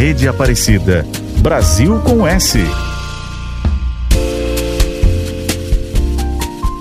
Rede 0.00 0.26
Aparecida. 0.26 1.06
Brasil 1.42 2.00
com 2.00 2.26
S. 2.26 2.58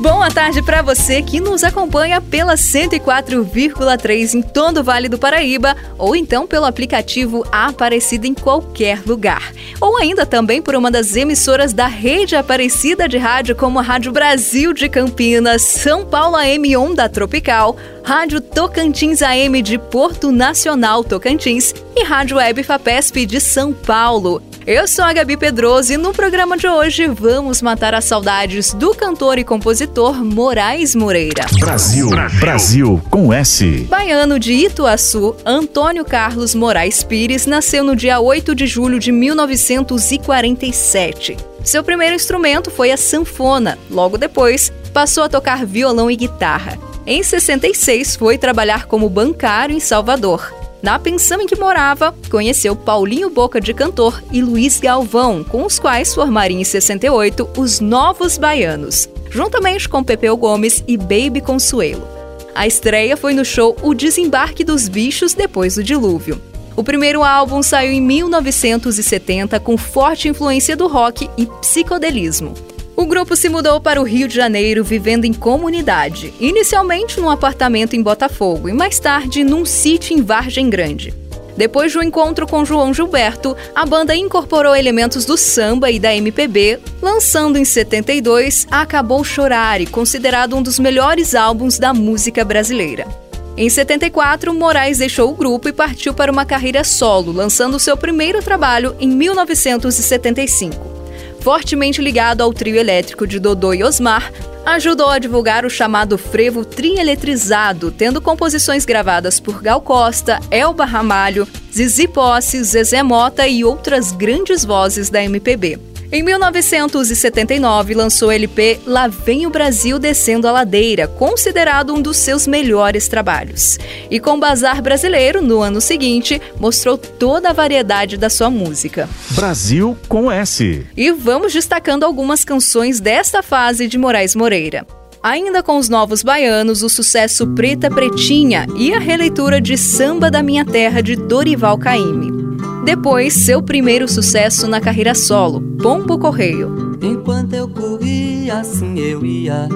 Boa 0.01 0.31
tarde 0.31 0.61
para 0.61 0.81
você 0.81 1.21
que 1.21 1.41
nos 1.41 1.61
acompanha 1.61 2.21
pela 2.21 2.53
104,3 2.53 4.35
em 4.35 4.41
todo 4.41 4.77
o 4.77 4.83
Vale 4.85 5.09
do 5.09 5.17
Paraíba 5.17 5.75
ou 5.97 6.15
então 6.15 6.47
pelo 6.47 6.63
aplicativo 6.63 7.45
Aparecida 7.51 8.25
em 8.25 8.33
qualquer 8.33 9.01
lugar. 9.05 9.51
Ou 9.81 9.97
ainda 9.97 10.25
também 10.25 10.61
por 10.61 10.75
uma 10.75 10.91
das 10.91 11.15
emissoras 11.15 11.71
da 11.71 11.87
rede 11.87 12.35
Aparecida 12.35 13.07
de 13.07 13.17
rádio 13.17 13.55
como 13.55 13.79
a 13.79 13.81
Rádio 13.81 14.11
Brasil 14.11 14.73
de 14.73 14.89
Campinas, 14.89 15.61
São 15.61 16.05
Paulo 16.05 16.35
AM 16.35 16.75
Onda 16.75 17.07
Tropical, 17.07 17.77
Rádio 18.03 18.41
Tocantins 18.41 19.21
AM 19.21 19.61
de 19.61 19.77
Porto 19.77 20.31
Nacional 20.31 21.03
Tocantins 21.03 21.73
e 21.95 22.03
Rádio 22.03 22.37
Web 22.37 22.63
Fapesp 22.63 23.25
de 23.25 23.39
São 23.39 23.71
Paulo. 23.73 24.41
Eu 24.71 24.87
sou 24.87 25.03
a 25.03 25.11
Gabi 25.11 25.35
Pedroso 25.35 25.93
e 25.93 25.97
no 25.97 26.13
programa 26.13 26.55
de 26.55 26.67
hoje 26.67 27.07
vamos 27.07 27.59
matar 27.59 27.95
as 27.95 28.05
saudades 28.05 28.71
do 28.71 28.93
cantor 28.93 29.39
e 29.39 29.43
compositor 29.43 30.23
Moraes 30.23 30.93
Moreira. 30.93 31.47
Brasil, 31.59 32.11
Brasil, 32.39 33.01
com 33.09 33.33
S. 33.33 33.87
Baiano 33.89 34.37
de 34.37 34.53
Ituaçu, 34.53 35.35
Antônio 35.43 36.05
Carlos 36.05 36.53
Moraes 36.53 37.03
Pires 37.03 37.47
nasceu 37.47 37.83
no 37.83 37.95
dia 37.95 38.19
8 38.19 38.53
de 38.53 38.67
julho 38.67 38.99
de 38.99 39.11
1947. 39.11 41.35
Seu 41.63 41.83
primeiro 41.83 42.15
instrumento 42.15 42.69
foi 42.69 42.91
a 42.91 42.97
sanfona. 42.97 43.75
Logo 43.89 44.19
depois, 44.19 44.71
passou 44.93 45.23
a 45.23 45.29
tocar 45.29 45.65
violão 45.65 46.11
e 46.11 46.15
guitarra. 46.15 46.77
Em 47.07 47.23
66, 47.23 48.15
foi 48.15 48.37
trabalhar 48.37 48.85
como 48.85 49.09
bancário 49.09 49.75
em 49.75 49.79
Salvador. 49.79 50.58
Na 50.81 50.97
pensão 50.97 51.41
em 51.41 51.45
que 51.45 51.59
morava, 51.59 52.15
conheceu 52.31 52.73
Paulinho 52.73 53.29
Boca 53.29 53.59
de 53.59 53.73
Cantor 53.73 54.23
e 54.31 54.41
Luiz 54.41 54.79
Galvão, 54.79 55.43
com 55.43 55.65
os 55.65 55.77
quais 55.77 56.15
formaria 56.15 56.57
em 56.57 56.63
68 56.63 57.49
os 57.57 57.81
Novos 57.81 58.37
Baianos, 58.37 59.09
juntamente 59.29 59.89
com 59.89 60.01
Pepeu 60.01 60.37
Gomes 60.37 60.81
e 60.87 60.95
Baby 60.95 61.41
Consuelo. 61.41 62.07
A 62.55 62.65
estreia 62.65 63.17
foi 63.17 63.33
no 63.33 63.43
show 63.43 63.75
O 63.81 63.93
Desembarque 63.93 64.63
dos 64.63 64.87
Bichos 64.87 65.33
Depois 65.33 65.75
do 65.75 65.83
Dilúvio. 65.83 66.41
O 66.77 66.83
primeiro 66.83 67.23
álbum 67.23 67.61
saiu 67.61 67.91
em 67.91 68.01
1970 68.01 69.59
com 69.59 69.77
forte 69.77 70.29
influência 70.29 70.77
do 70.77 70.87
rock 70.87 71.29
e 71.37 71.45
psicodelismo. 71.45 72.53
O 72.99 73.05
grupo 73.05 73.33
se 73.33 73.47
mudou 73.47 73.79
para 73.79 74.01
o 74.01 74.03
Rio 74.03 74.27
de 74.27 74.35
Janeiro 74.35 74.83
vivendo 74.83 75.23
em 75.23 75.31
comunidade, 75.31 76.33
inicialmente 76.37 77.17
num 77.17 77.29
apartamento 77.29 77.95
em 77.95 78.03
Botafogo 78.03 78.67
e 78.67 78.73
mais 78.73 78.99
tarde 78.99 79.41
num 79.41 79.63
sítio 79.63 80.17
em 80.17 80.21
Vargem 80.21 80.69
Grande. 80.69 81.13
Depois 81.55 81.93
do 81.93 82.03
encontro 82.03 82.45
com 82.45 82.65
João 82.65 82.93
Gilberto, 82.93 83.55
a 83.73 83.85
banda 83.85 84.13
incorporou 84.13 84.75
elementos 84.75 85.23
do 85.23 85.37
samba 85.37 85.89
e 85.89 85.97
da 85.97 86.13
MPB, 86.13 86.77
lançando 87.01 87.57
em 87.57 87.63
72 87.63 88.67
Acabou 88.69 89.23
Chorar, 89.23 89.79
considerado 89.89 90.57
um 90.57 90.61
dos 90.61 90.77
melhores 90.77 91.35
álbuns 91.35 91.79
da 91.79 91.93
música 91.93 92.43
brasileira. 92.43 93.07
Em 93.55 93.69
74, 93.69 94.53
Moraes 94.53 94.97
deixou 94.97 95.31
o 95.31 95.35
grupo 95.35 95.69
e 95.69 95.73
partiu 95.73 96.13
para 96.13 96.29
uma 96.29 96.45
carreira 96.45 96.83
solo, 96.83 97.31
lançando 97.31 97.79
seu 97.79 97.95
primeiro 97.95 98.43
trabalho 98.43 98.93
em 98.99 99.07
1975 99.07 100.98
fortemente 101.41 102.01
ligado 102.01 102.41
ao 102.41 102.53
trio 102.53 102.75
elétrico 102.75 103.25
de 103.25 103.39
Dodô 103.39 103.73
e 103.73 103.83
Osmar, 103.83 104.31
ajudou 104.65 105.09
a 105.09 105.19
divulgar 105.19 105.65
o 105.65 105.69
chamado 105.69 106.17
frevo 106.17 106.63
trieletrizado, 106.63 107.91
tendo 107.91 108.21
composições 108.21 108.85
gravadas 108.85 109.39
por 109.39 109.61
Gal 109.61 109.81
Costa, 109.81 110.39
Elba 110.51 110.85
Ramalho, 110.85 111.47
Zizi 111.73 112.07
Posse, 112.07 112.63
Zezé 112.63 113.01
Mota 113.01 113.47
e 113.47 113.63
outras 113.63 114.11
grandes 114.11 114.63
vozes 114.63 115.09
da 115.09 115.23
MPB. 115.23 115.79
Em 116.11 116.23
1979, 116.23 117.93
lançou 117.93 118.29
o 118.29 118.31
LP 118.31 118.79
Lá 118.83 119.07
Vem 119.07 119.45
o 119.45 119.49
Brasil 119.51 119.99
Descendo 119.99 120.47
a 120.47 120.51
Ladeira, 120.51 121.07
considerado 121.07 121.93
um 121.93 122.01
dos 122.01 122.17
seus 122.17 122.47
melhores 122.47 123.07
trabalhos. 123.07 123.77
E 124.09 124.19
com 124.19 124.39
Bazar 124.39 124.81
Brasileiro, 124.81 125.39
no 125.39 125.61
ano 125.61 125.79
seguinte, 125.79 126.41
mostrou 126.59 126.97
toda 126.97 127.51
a 127.51 127.53
variedade 127.53 128.17
da 128.17 128.27
sua 128.27 128.49
música. 128.49 129.07
Brasil 129.31 129.95
com 130.07 130.31
S. 130.31 130.83
E 130.97 131.11
vamos 131.11 131.53
destacando 131.53 132.03
algumas 132.03 132.43
canções 132.43 132.99
desta 132.99 133.43
fase 133.43 133.87
de 133.87 133.99
Moraes 133.99 134.33
Moreira. 134.33 134.87
Ainda 135.21 135.61
com 135.61 135.77
os 135.77 135.89
novos 135.89 136.23
baianos, 136.23 136.81
o 136.81 136.89
sucesso 136.89 137.45
Preta 137.53 137.87
Pretinha 137.87 138.65
e 138.75 138.91
a 138.95 138.99
releitura 138.99 139.61
de 139.61 139.77
Samba 139.77 140.31
da 140.31 140.41
Minha 140.41 140.65
Terra 140.65 141.01
de 141.01 141.15
Dorival 141.15 141.77
Caymmi. 141.77 142.48
Depois, 142.83 143.33
seu 143.33 143.61
primeiro 143.61 144.07
sucesso 144.07 144.67
na 144.67 144.79
carreira 144.79 145.13
solo, 145.13 145.61
Pombo 145.81 146.17
Correio. 146.17 146.97
Enquanto 147.01 147.53
eu 147.53 147.67
corria, 147.67 148.59
assim 148.59 148.97
eu 148.97 149.23
ia 149.25 149.67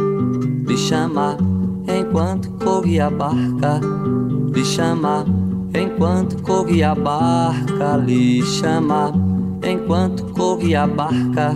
lhe 0.65 0.77
chamar. 0.77 1.37
Enquanto 1.87 2.49
corria 2.63 3.07
a 3.07 3.09
barca, 3.09 3.81
lhe 4.53 4.65
chamar. 4.65 5.25
Enquanto 5.73 6.41
corria 6.41 6.91
a 6.91 6.95
barca, 6.95 7.97
lhe 7.97 8.41
chamar. 8.43 9.13
Enquanto 9.63 10.25
corria 10.33 10.83
a 10.83 10.87
barca, 10.87 11.55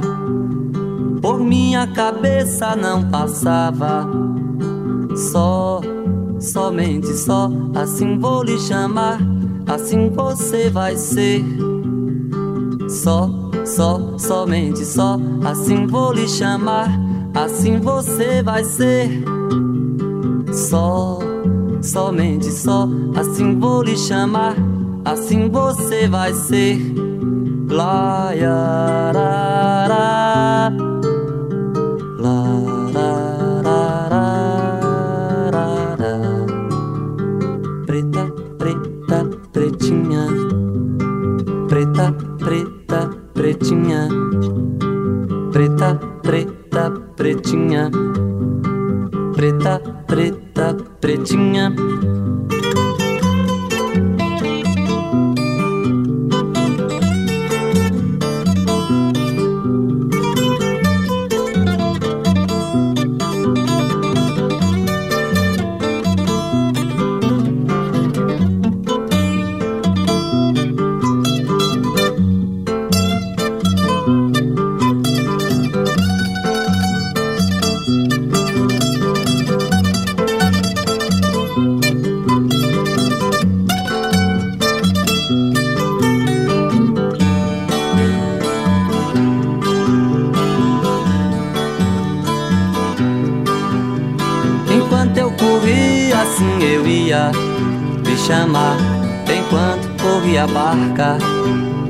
por 1.21 1.39
minha 1.39 1.87
cabeça 1.87 2.75
não 2.75 3.09
passava. 3.09 4.07
Só, 5.15 5.81
somente 6.39 7.07
só, 7.13 7.49
assim 7.75 8.17
vou 8.19 8.43
lhe 8.43 8.57
chamar 8.59 9.36
assim 9.77 10.09
você 10.09 10.69
vai 10.71 10.97
ser. 10.97 11.43
Só, 12.89 13.29
só, 13.63 14.17
somente 14.17 14.83
só, 14.83 15.19
assim 15.45 15.85
vou 15.85 16.11
lhe 16.13 16.27
chamar, 16.27 16.89
assim 17.35 17.79
você 17.79 18.41
vai 18.41 18.63
ser. 18.63 19.23
Só, 20.51 21.19
somente 21.81 22.51
só, 22.51 22.89
assim 23.15 23.59
vou 23.59 23.83
lhe 23.83 23.95
chamar, 23.95 24.55
assim 25.05 25.47
você 25.47 26.07
vai 26.07 26.33
ser. 26.33 26.79
Ya, 27.69 29.11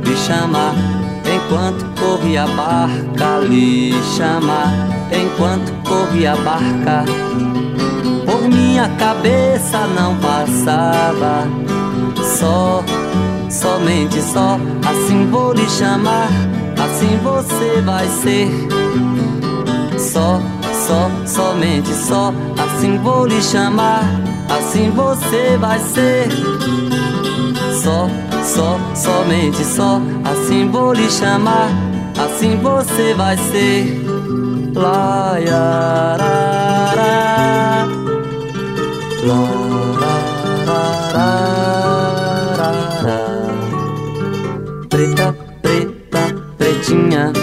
lhe 0.08 0.16
chamar 0.16 0.74
enquanto 1.26 1.86
corria 2.00 2.44
a 2.44 2.48
barca, 2.48 3.40
lhe 3.46 3.94
chamar 4.16 4.72
enquanto 5.12 5.72
corria 5.84 6.34
a 6.34 6.36
barca. 6.38 7.06
Por 8.26 8.48
minha 8.48 8.90
cabeça 8.98 9.86
não 9.88 10.16
passava 10.18 11.48
só, 12.40 12.84
somente 13.50 14.22
só. 14.22 14.58
Assim 14.88 15.28
vou 15.30 15.54
lhe 15.54 15.70
chamar, 15.70 16.30
assim 16.78 17.20
você 17.22 17.82
vai 17.82 18.08
ser 18.08 18.50
só, 20.00 20.40
só, 20.88 21.10
somente 21.26 21.94
só. 21.94 22.34
Assim 22.58 22.98
vou 23.00 23.26
lhe 23.26 23.42
chamar, 23.42 24.04
assim 24.50 24.90
você 24.92 25.58
vai 25.58 25.80
ser 25.80 26.30
só, 27.84 28.10
só, 28.48 28.80
somente 28.96 29.64
só. 29.64 30.02
Assim 30.24 30.70
vou 30.70 30.94
lhe 30.94 31.10
chamar, 31.10 31.70
assim 32.18 32.56
você 32.58 33.14
vai 33.14 33.38
ser. 33.38 34.02
Lá, 34.74 35.38
ya, 35.40 36.16
ra, 36.20 36.94
ra. 36.96 37.88
Lá, 39.28 39.42
ra, 40.66 40.86
ra, 41.14 41.32
ra, 42.58 42.72
ra. 43.04 43.20
Preta, 44.90 45.36
preta, 45.62 46.36
pretinha. 46.58 47.34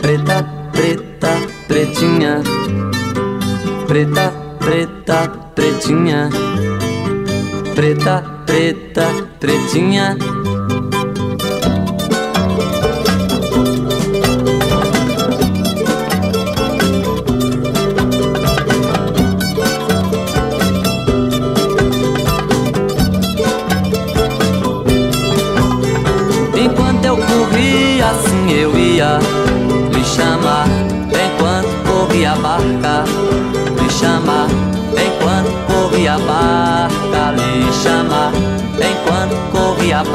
Preta, 0.00 0.44
preta, 0.72 1.32
pretinha. 1.68 2.42
Preta, 3.86 4.32
preta, 4.58 5.28
pretinha. 5.54 6.30
Preta, 7.74 8.22
preta, 8.46 9.06
pretinha. 9.40 10.16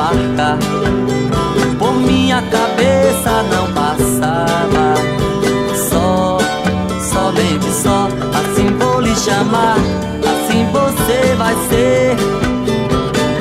Corria 0.05 0.11
a 0.11 0.13
barca, 0.13 0.57
por 1.79 1.93
minha 1.93 2.41
cabeça 2.43 3.43
não 3.51 3.71
passava. 3.73 4.95
Só, 5.89 6.37
somente 7.11 7.71
só, 7.71 8.07
assim 8.39 8.67
vou 8.77 9.01
lhe 9.01 9.15
chamar. 9.15 9.77
Assim 10.23 10.65
você 10.71 11.35
vai 11.35 11.55
ser 11.69 12.15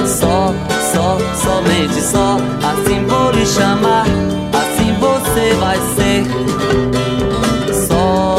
só, 0.07 0.55
só, 0.93 1.19
somente 1.43 2.01
só. 2.01 2.39
Assim 2.63 3.05
vou 3.07 3.31
lhe 3.33 3.47
chamar, 3.47 4.07
assim 4.53 4.95
você 4.99 5.55
vai 5.61 5.79
ser. 5.95 6.25
Só, 7.89 8.37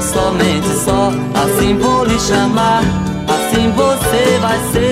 somente 0.00 0.68
só. 0.84 1.12
Assim 1.34 1.76
vou 1.76 2.04
lhe 2.04 2.18
chamar, 2.18 2.82
assim 3.28 3.70
você 3.72 4.38
vai 4.40 4.58
ser. 4.72 4.87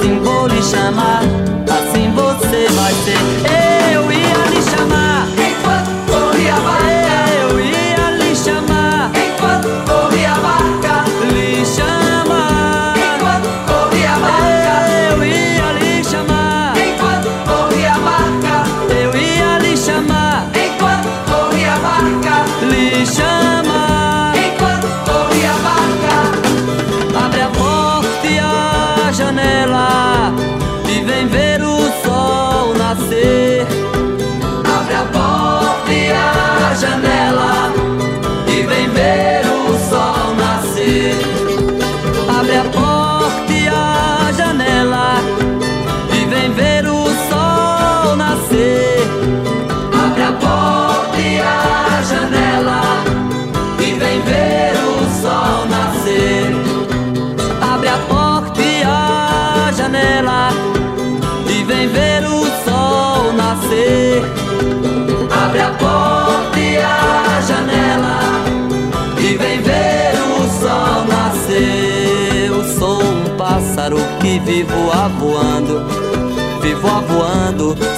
Assim 0.00 0.18
vou 0.20 0.46
lhe 0.46 0.62
chamar, 0.62 1.20
assim 1.68 2.10
você 2.14 2.66
vai 2.72 2.94
ser. 3.04 3.69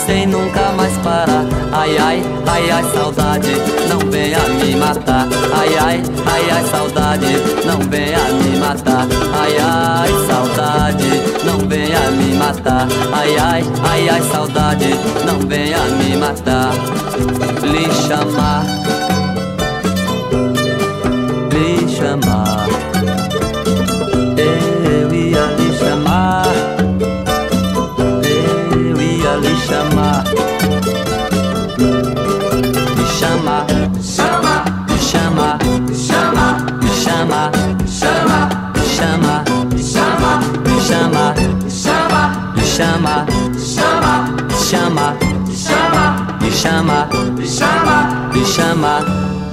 Sem 0.07 0.27
nunca 0.27 0.73
mais 0.77 0.93
parar. 0.99 1.45
Ai 1.73 1.97
ai, 1.99 2.23
ai 2.47 2.71
ai 2.71 2.85
saudade, 2.93 3.53
não 3.89 3.99
venha 4.11 4.41
me 4.61 4.77
matar. 4.77 5.27
Ai 5.55 5.79
ai, 5.79 6.03
ai 6.27 6.51
ai 6.51 6.65
saudade, 6.65 7.33
não 7.65 7.79
venha 7.89 8.25
me 8.43 8.59
matar. 8.59 9.07
Ai 9.41 9.57
ai 9.59 10.27
saudade, 10.27 11.11
não 11.45 11.59
venha 11.69 12.11
me 12.11 12.35
matar. 12.35 12.87
Ai 13.13 13.37
ai, 13.39 13.65
ai 13.91 14.09
ai 14.09 14.23
saudade, 14.31 14.91
não 15.27 15.39
venha 15.47 15.83
me 15.99 16.17
matar. 16.17 16.73
Lhe 17.63 17.89
chamar, 18.07 18.65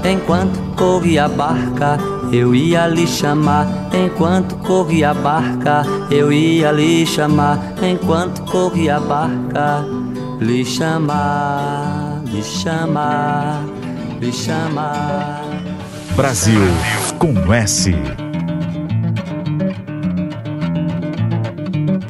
Enquanto 0.09 0.59
corria 0.75 1.25
a 1.25 1.27
barca, 1.27 1.99
eu 2.31 2.55
ia 2.55 2.87
lhe 2.87 3.05
chamar. 3.05 3.67
Enquanto 3.93 4.55
corria 4.57 5.11
a 5.11 5.13
barca, 5.13 5.83
eu 6.09 6.31
ia 6.33 6.71
lhe 6.71 7.05
chamar. 7.05 7.75
Enquanto 7.79 8.41
corria 8.49 8.95
a 8.95 8.99
barca, 8.99 9.85
lhe 10.39 10.65
chamar, 10.65 12.23
lhe 12.25 12.41
chamar, 12.41 13.63
lhe 14.19 14.31
chamar. 14.31 15.43
Brasil 16.15 16.61
com 17.19 17.53
S. 17.53 17.93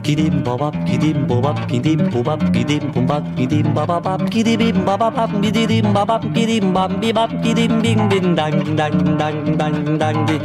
kidim 0.09 0.41
baba 0.45 0.73
kidim 0.89 1.29
baba 1.29 1.53
kidim 1.69 2.01
baba 2.09 2.33
kidim 2.49 2.81
baba 2.95 3.21
kidim 3.37 3.67
baba 3.75 4.01
baba 4.01 4.25
kidim 4.25 4.77
baba 4.81 5.13
baba 5.13 5.41
kidim 5.53 5.93
baba 5.93 6.17
kidim 6.33 6.73
bam 6.73 6.97
bi 7.01 7.13
bam 7.13 7.29
kidim 7.43 7.77
bing 7.83 8.01
bing 8.09 8.33
dang 8.33 8.57
dang 8.73 8.97
dang 9.21 9.37
dang 9.59 9.77
dang 10.01 10.17
di. 10.25 10.37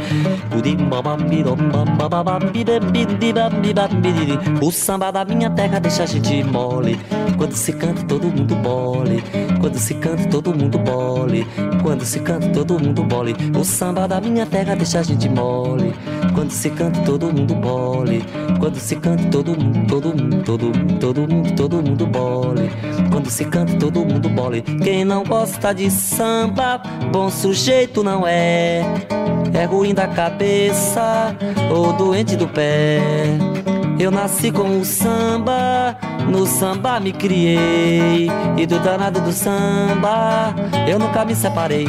Kidim 0.53 0.85
baba 0.91 1.17
bidom 1.17 1.57
bam 1.73 1.97
baba 1.97 2.21
bam 2.21 2.43
bi 2.53 2.61
bam 2.61 2.93
bi 2.93 3.09
di 3.21 3.33
bam 3.33 3.53
bi 3.63 3.73
bam 3.73 3.89
bi 4.03 4.11
di 4.13 4.37
o 4.61 4.69
samba 4.69 5.09
da 5.11 5.25
minha 5.25 5.49
terra 5.49 5.79
deixa 5.79 6.03
a 6.03 6.05
gente 6.05 6.43
mole. 6.43 6.93
Quando 7.37 7.55
se 7.55 7.73
canta 7.73 8.05
todo 8.05 8.27
mundo 8.29 8.55
bole. 8.61 9.17
Quando 9.59 9.79
se 9.79 9.95
canta 9.95 10.29
todo 10.29 10.53
mundo 10.53 10.77
bole. 10.77 11.41
Quando 11.81 12.05
se 12.05 12.19
canta 12.19 12.49
todo 12.53 12.77
mundo 12.77 13.03
bole. 13.03 13.33
O 13.59 13.63
samba 13.63 14.07
da 14.07 14.21
minha 14.21 14.45
terra 14.45 14.75
deixa 14.75 14.99
a 14.99 15.03
gente 15.03 15.27
mole. 15.27 15.91
Quando 16.35 16.51
se 16.51 16.69
canta 16.69 17.01
todo 17.01 17.33
mundo 17.33 17.55
bole. 17.55 18.21
Quando 18.59 18.77
se 18.79 18.95
canta 18.95 19.27
todo 19.29 19.54
mundo, 19.57 19.87
todo 19.87 20.07
mundo, 20.09 20.43
todo 20.43 20.65
mundo, 20.65 20.99
todo 20.99 21.21
mundo, 21.27 21.55
todo 21.55 21.81
mundo 21.81 22.07
bole. 22.07 22.69
Quando 23.11 23.29
se 23.29 23.45
canta 23.45 23.75
todo 23.77 24.05
mundo 24.05 24.29
bole. 24.29 24.61
Quem 24.61 25.05
não 25.05 25.23
gosta 25.23 25.73
de 25.73 25.89
samba, 25.89 26.81
bom 27.11 27.29
sujeito 27.29 28.03
não 28.03 28.25
é. 28.27 28.83
É 29.53 29.65
ruim 29.65 29.93
da 29.93 30.07
cabeça 30.07 31.35
ou 31.71 31.93
doente 31.93 32.35
do 32.35 32.47
pé. 32.47 32.99
Eu 33.97 34.11
nasci 34.11 34.51
com 34.51 34.79
o 34.79 34.83
samba, 34.83 35.95
no 36.27 36.45
samba 36.45 36.99
me 36.99 37.13
criei. 37.13 38.29
E 38.57 38.65
do 38.65 38.79
danado 38.79 39.21
do 39.21 39.31
samba, 39.31 40.53
eu 40.87 40.99
nunca 40.99 41.23
me 41.23 41.33
separei. 41.33 41.85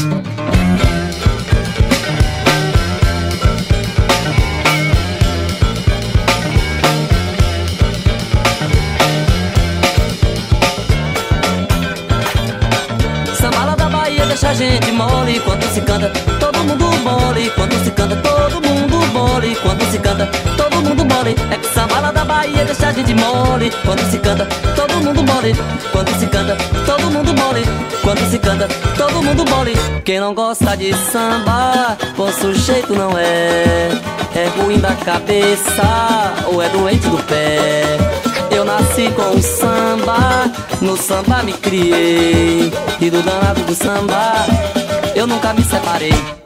Gente 14.56 14.90
mole 14.90 15.38
quando 15.40 15.62
se 15.74 15.80
canta, 15.82 16.10
todo 16.40 16.64
mundo 16.64 16.90
mole 17.04 17.50
quando 17.50 17.84
se 17.84 17.90
canta, 17.90 18.16
todo 18.16 18.66
mundo 18.66 18.96
mole 19.12 19.54
quando 19.56 19.90
se 19.90 19.98
canta, 19.98 20.26
todo 20.56 20.82
mundo 20.82 21.04
mole. 21.04 21.36
É 21.50 21.56
que 21.58 21.74
samba 21.74 22.10
da 22.10 22.24
Bahia 22.24 22.64
deixa 22.64 22.88
a 22.88 22.92
gente 22.92 23.14
mole 23.14 23.70
quando 23.84 24.00
se 24.10 24.18
canta, 24.18 24.46
todo 24.74 24.94
mundo 25.02 25.22
mole 25.22 25.54
quando 25.92 26.18
se 26.18 26.26
canta, 26.26 26.56
todo 26.86 27.10
mundo 27.10 27.34
mole 27.34 27.64
quando 28.02 28.30
se 28.30 28.38
canta, 28.38 28.66
todo 28.96 29.22
mundo 29.22 29.44
mole. 29.50 29.74
Quem 30.04 30.20
não 30.20 30.32
gosta 30.32 30.74
de 30.74 30.94
samba, 30.94 31.98
bom 32.16 32.32
sujeito 32.32 32.94
não 32.94 33.18
é. 33.18 33.90
É 34.34 34.48
ruim 34.58 34.78
da 34.78 34.94
cabeça 34.94 36.34
ou 36.46 36.62
é 36.62 36.68
doente 36.70 37.08
do 37.08 37.18
pé. 37.24 38.25
Nasci 38.66 39.08
com 39.14 39.30
o 39.30 39.42
samba, 39.42 40.50
no 40.82 40.96
samba 40.96 41.40
me 41.44 41.52
criei. 41.52 42.72
E 43.00 43.10
do 43.10 43.22
danado 43.22 43.62
do 43.62 43.74
samba, 43.76 44.44
eu 45.14 45.24
nunca 45.24 45.54
me 45.54 45.62
separei. 45.62 46.45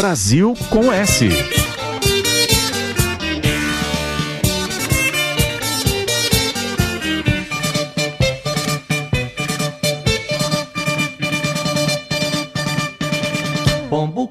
Brasil 0.00 0.54
com 0.70 0.90
S. 0.90 1.28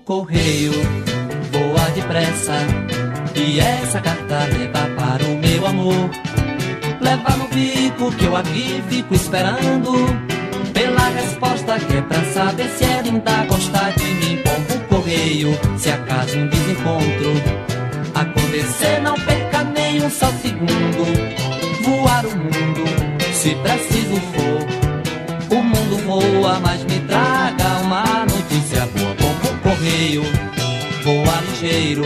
correio 0.06 0.72
voa 1.52 1.92
depressa 1.92 2.56
e 3.36 3.60
essa 3.60 4.02
carta 4.02 4.40
leva 4.46 4.90
para 4.98 5.24
o 5.24 5.38
meu 5.38 5.68
amor. 5.68 6.10
Leva 7.00 7.38
no 7.38 7.48
bico 7.50 8.12
que 8.14 8.26
eu 8.26 8.36
aqui 8.36 8.84
fico 8.90 9.14
esperando 9.14 9.92
pela 10.74 11.10
resposta 11.10 11.80
que 11.80 11.98
é 11.98 12.02
pra 12.02 12.24
saber 12.34 12.70
se 12.70 12.86
ela 12.86 13.04
ainda 13.04 13.46
gosta 13.46 13.99
se 15.90 15.94
acaso 15.94 16.38
um 16.38 16.48
desencontro 16.48 17.34
acontecer, 18.14 19.02
não 19.02 19.16
perca 19.16 19.64
nem 19.64 20.04
um 20.04 20.10
só 20.10 20.28
segundo. 20.34 21.04
Voar 21.84 22.26
o 22.28 22.38
mundo, 22.38 22.84
se 23.34 23.56
preciso 23.56 24.22
for. 24.22 25.58
O 25.58 25.64
mundo 25.64 25.98
voa, 26.06 26.60
mas 26.60 26.84
me 26.84 27.00
traga 27.08 27.80
uma 27.82 28.04
notícia 28.26 28.88
boa 28.96 29.16
correio, 29.64 30.24
voa 31.04 31.42
ligeiro, 31.50 32.06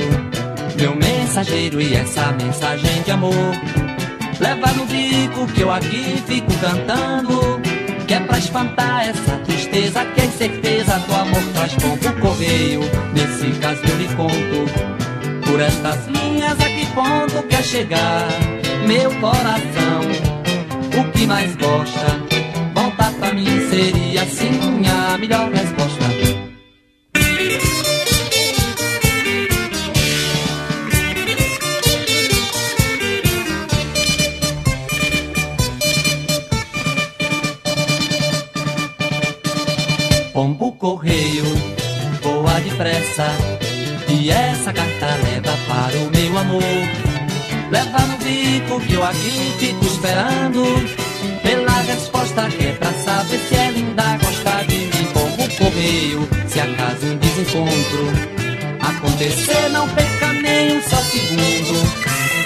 meu 0.78 0.96
mensageiro 0.96 1.82
e 1.82 1.94
essa 1.94 2.32
mensagem 2.32 3.02
de 3.02 3.12
amor. 3.12 3.34
Leva 4.40 4.68
no 4.74 4.86
bico 4.86 5.46
que 5.48 5.62
eu 5.62 5.72
aqui 5.72 6.24
fico 6.26 6.54
cantando, 6.60 7.60
que 8.06 8.14
é 8.14 8.20
pra 8.20 8.38
espantar 8.38 9.08
essa 9.08 9.38
tristeza, 9.46 10.06
que 10.06 10.22
é 10.22 10.28
certeza 10.28 11.00
do 11.00 11.14
amor 11.16 11.44
traz 11.54 11.74
bom 11.76 11.98
pro 11.98 12.14
correio. 12.22 12.82
Nesse 13.14 13.60
caso 13.60 13.82
eu 13.88 13.98
lhe 13.98 14.08
conto, 14.16 15.46
por 15.46 15.62
estas 15.62 16.08
linhas 16.08 16.60
a 16.60 16.66
que 16.66 16.86
ponto 16.88 17.48
quer 17.48 17.64
chegar 17.64 18.28
meu 18.86 19.10
coração. 19.20 20.02
O 21.00 21.12
que 21.12 21.26
mais 21.26 21.56
gosta, 21.56 22.20
voltar 22.74 23.12
pra 23.14 23.34
mim 23.34 23.70
seria 23.70 24.24
assim 24.24 24.60
a 24.86 25.18
melhor 25.18 25.50
resposta. 25.52 25.83
Correio 40.84 41.46
voa 42.22 42.60
depressa 42.60 43.26
e 44.10 44.30
essa 44.30 44.74
carta 44.74 45.16
leva 45.24 45.58
para 45.66 45.98
o 45.98 46.12
meu 46.12 46.38
amor. 46.38 46.62
Leva 47.72 48.00
no 48.00 48.18
bico 48.18 48.82
que 48.82 48.94
eu 48.94 49.02
aqui 49.02 49.54
fico 49.60 49.86
esperando 49.86 50.66
pela 51.42 51.80
resposta 51.84 52.50
que 52.50 52.66
é 52.66 52.74
pra 52.74 52.92
saber 52.92 53.40
se 53.48 53.56
ela 53.56 53.78
ainda 53.78 54.18
gosta 54.18 54.66
de 54.68 54.76
mim. 54.76 55.08
Pombo 55.14 55.56
correio, 55.58 56.28
se 56.50 56.60
acaso 56.60 57.06
um 57.06 57.16
desencontro 57.16 58.34
acontecer, 58.82 59.70
não 59.70 59.88
perca 59.88 60.34
nem 60.34 60.80
um 60.80 60.82
só 60.82 60.98
segundo. 60.98 61.80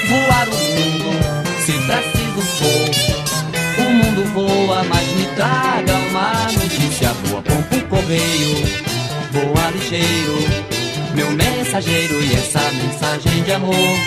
Voar 0.10 0.48
o 0.48 0.58
mundo, 0.76 1.56
se 1.66 1.72
preciso 1.72 2.42
for. 2.60 3.07
Mundo 3.98 4.24
voa, 4.34 4.84
mas 4.84 5.08
me 5.14 5.26
traga 5.36 5.94
uma 6.10 6.32
notícia 6.52 7.14
boa. 7.26 7.42
Pompo 7.42 7.82
correio, 7.88 8.64
voa 9.32 9.72
ligeiro. 9.72 10.38
Meu 11.16 11.32
mensageiro 11.32 12.24
e 12.24 12.34
essa 12.36 12.60
mensagem 12.74 13.42
de 13.42 13.52
amor. 13.54 13.98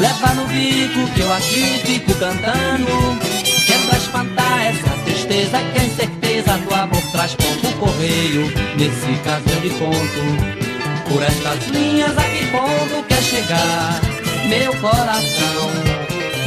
Leva 0.00 0.34
no 0.34 0.46
bico 0.46 1.06
que 1.14 1.20
eu 1.20 1.30
aqui 1.30 1.80
fico 1.84 2.14
cantando. 2.14 3.20
Que 3.66 3.72
é 3.74 3.78
pra 3.86 3.98
espantar 3.98 4.66
essa 4.66 4.90
tristeza 5.04 5.58
que 5.58 5.78
a 5.78 5.84
incerteza 5.84 6.58
do 6.58 6.74
amor 6.74 7.02
traz 7.12 7.34
pompo 7.34 7.70
correio. 7.78 8.46
Nesse 8.78 9.20
caso 9.24 9.44
eu 9.46 9.60
lhe 9.60 9.70
conto. 9.78 11.10
Por 11.10 11.22
estas 11.22 11.66
linhas 11.68 12.16
a 12.16 12.22
que 12.22 12.46
ponto 12.46 13.06
quer 13.06 13.22
chegar 13.22 14.00
meu 14.48 14.74
coração? 14.76 15.70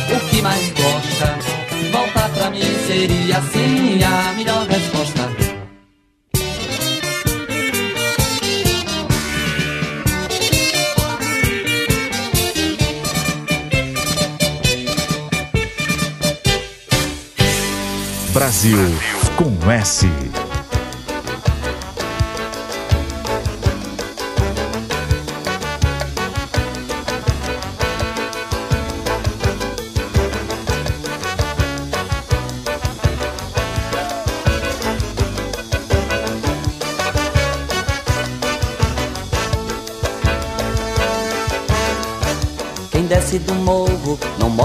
O 0.10 0.29
que 0.29 0.41
mais 0.41 0.69
gosta? 0.72 1.54
Voltar 1.91 2.29
pra 2.29 2.50
mim 2.50 2.62
seria 2.88 3.38
assim 3.38 4.03
a 4.03 4.34
melhor 4.34 4.67
resposta. 4.67 5.29
Brasil 18.34 18.77
com 19.38 19.72
S. 19.72 20.10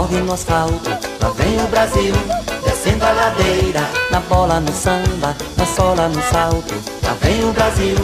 morre 0.01 0.21
no 0.21 0.33
asfalto. 0.33 0.91
Lá 1.21 1.31
vem 1.37 1.63
o 1.63 1.67
Brasil, 1.69 2.15
descendo 2.65 3.05
a 3.05 3.13
ladeira, 3.13 3.83
na 4.11 4.21
bola, 4.21 4.59
no 4.59 4.73
samba, 4.73 5.37
na 5.57 5.67
sola, 5.67 6.09
no 6.09 6.23
salto. 6.23 6.75
Lá 7.03 7.15
vem 7.21 7.45
o 7.45 7.53
Brasil, 7.53 7.97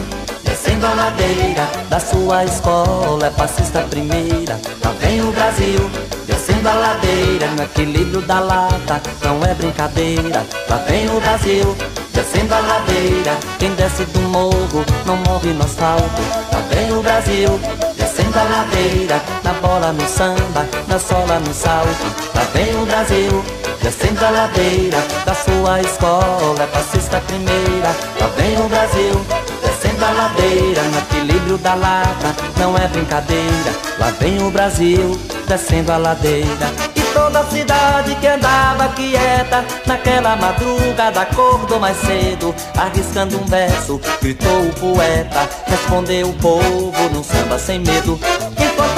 descendo 0.43 0.85
a 0.85 0.93
ladeira, 0.93 1.67
da 1.89 1.99
sua 1.99 2.45
escola, 2.45 3.25
é 3.25 3.29
passista 3.31 3.81
primeira. 3.89 4.59
Lá 4.83 4.91
vem 4.99 5.21
o 5.21 5.31
Brasil, 5.31 5.89
descendo 6.27 6.69
a 6.69 6.73
ladeira, 6.73 7.47
no 7.55 7.63
equilíbrio 7.63 8.21
da 8.21 8.41
lata, 8.41 9.01
não 9.23 9.43
é 9.43 9.55
brincadeira. 9.55 10.45
Lá 10.69 10.77
vem 10.87 11.09
o 11.09 11.19
Brasil, 11.19 11.75
descendo 12.13 12.53
a 12.53 12.59
ladeira, 12.59 13.37
quem 13.57 13.73
desce 13.73 14.05
do 14.05 14.19
morro, 14.21 14.85
não 15.03 15.15
morre 15.17 15.51
no 15.51 15.63
asfalto. 15.63 16.21
Lá 16.53 16.59
vem 16.69 16.93
o 16.93 17.01
Brasil, 17.01 17.59
descendo 17.95 18.37
a 18.37 18.43
ladeira, 18.43 19.19
na 19.43 19.53
bola, 19.53 19.91
no 19.91 20.07
samba, 20.07 20.67
na 20.87 20.97
sola, 20.99 21.39
no 21.39 21.53
salto. 21.53 22.05
Lá 22.33 22.43
vem 22.53 22.81
o 22.81 22.85
Brasil, 22.85 23.43
descendo 23.81 24.25
a 24.25 24.29
ladeira, 24.29 24.97
da 25.25 25.33
sua 25.33 25.81
escola, 25.81 26.67
passista 26.71 27.21
primeira. 27.21 27.95
Lá 28.19 28.27
vem 28.35 28.57
o 28.59 28.69
Brasil, 28.69 29.25
descendo 29.63 30.05
a 30.05 30.11
ladeira, 30.11 30.81
no 30.83 30.97
equilíbrio 30.99 31.57
da 31.57 31.75
lata, 31.75 32.35
não 32.57 32.75
é 32.77 32.87
brincadeira. 32.87 33.71
Lá 33.99 34.11
vem 34.19 34.41
o 34.41 34.49
Brasil, 34.49 35.19
descendo 35.47 35.91
a 35.91 35.97
ladeira. 35.97 36.71
E 36.95 37.01
toda 37.13 37.39
a 37.39 37.45
cidade 37.45 38.15
que 38.15 38.27
andava 38.27 38.87
quieta, 38.89 39.65
naquela 39.85 40.35
madrugada 40.35 41.21
acordou 41.21 41.79
mais 41.79 41.97
cedo, 41.97 42.53
arriscando 42.77 43.39
um 43.39 43.45
verso, 43.45 43.99
gritou 44.21 44.61
o 44.61 44.73
poeta, 44.73 45.49
respondeu 45.65 46.29
o 46.29 46.33
povo 46.33 47.09
num 47.13 47.23
samba 47.23 47.59
sem 47.59 47.79
medo. 47.79 48.19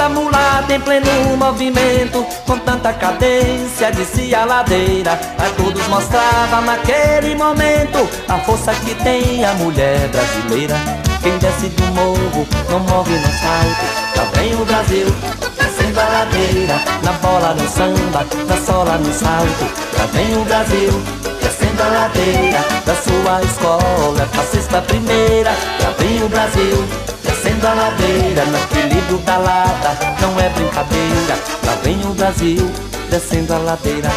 Enquanto 0.00 0.16
a 0.16 0.20
mulata 0.22 0.74
em 0.74 0.80
pleno 0.80 1.36
movimento, 1.36 2.24
com 2.46 2.58
tanta 2.60 2.90
cadência, 2.90 3.92
descia 3.92 4.40
a 4.40 4.44
ladeira, 4.46 5.12
a 5.12 5.62
todos 5.62 5.86
mostrava 5.88 6.62
naquele 6.62 7.34
momento 7.34 8.08
a 8.26 8.38
força 8.38 8.72
que 8.76 8.94
tem 8.94 9.44
a 9.44 9.52
mulher 9.54 10.08
brasileira. 10.08 10.74
Quem 11.22 11.36
desce 11.36 11.68
do 11.68 11.82
morro 11.88 12.48
não 12.70 12.80
morre 12.80 13.14
no 13.14 13.28
salto, 13.28 14.16
lá 14.16 14.24
vem 14.32 14.54
o 14.54 14.64
Brasil, 14.64 15.06
descendo 15.58 16.00
a 16.00 16.08
ladeira, 16.08 16.80
na 17.02 17.12
bola, 17.12 17.54
no 17.54 17.68
samba, 17.68 18.26
na 18.48 18.56
sola, 18.56 18.96
no 18.96 19.12
salto, 19.12 19.68
lá 19.98 20.06
vem 20.14 20.34
o 20.34 20.44
Brasil, 20.46 21.02
descendo 21.42 21.82
a 21.82 21.88
ladeira, 21.88 22.64
da 22.86 22.94
sua 22.94 23.42
escola, 23.42 24.26
fascista 24.32 24.80
primeira, 24.80 25.50
lá 25.50 25.94
vem 25.98 26.22
o 26.22 26.28
Brasil, 26.30 26.88
descendo 27.40 27.66
a 27.66 27.72
ladeira, 27.72 28.44
no 28.44 28.58
equilíbrio 28.58 29.18
da 29.18 29.38
lata, 29.38 29.98
não 30.20 30.38
é 30.38 30.48
brincadeira, 30.50 31.38
lá 31.64 31.74
vem 31.82 31.98
o 32.04 32.12
Brasil, 32.12 32.70
descendo 33.08 33.54
a 33.54 33.58
ladeira. 33.58 34.10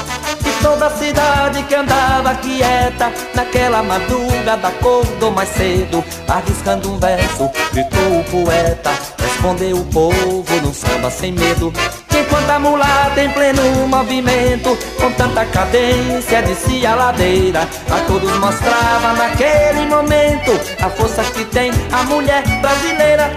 E 0.45 0.63
toda 0.63 0.88
a 0.88 0.89
cidade 0.89 1.63
que 1.63 1.73
andava 1.73 2.36
quieta, 2.36 3.13
naquela 3.33 3.81
madrugada 3.81 4.67
acordou 4.67 5.31
mais 5.31 5.49
cedo, 5.49 6.03
arriscando 6.27 6.91
um 6.91 6.99
verso, 6.99 7.49
gritou 7.71 8.19
o 8.19 8.23
poeta, 8.25 8.91
respondeu 9.17 9.77
o 9.77 9.86
povo 9.86 10.62
num 10.62 10.73
samba 10.73 11.09
sem 11.09 11.31
medo. 11.31 11.71
Enquanto 12.15 12.49
a 12.49 12.60
mulata 12.60 13.21
em 13.21 13.30
pleno 13.32 13.88
movimento, 13.88 14.78
com 14.99 15.12
tanta 15.13 15.45
cadência, 15.45 16.41
descia 16.43 16.91
a 16.91 16.95
ladeira, 16.95 17.67
a 17.89 17.99
todos 18.08 18.32
mostrava 18.38 19.13
naquele 19.13 19.86
momento 19.88 20.52
a 20.80 20.89
força 20.89 21.23
que 21.23 21.43
tem 21.45 21.71
a 21.91 22.04
mulher 22.04 22.43
brasileira. 22.62 23.32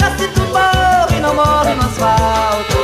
Nasce 0.00 0.26
do 0.28 0.40
morro 0.46 1.16
e 1.16 1.20
não 1.20 1.34
morre 1.34 1.74
no 1.74 1.82
asfalto. 1.82 2.82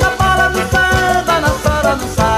Na 0.00 0.10
bola 0.10 0.48
do 0.48 0.58
samba, 0.58 1.40
na 1.40 1.48
sola 1.48 1.94
do 1.96 2.14
salto. 2.14 2.31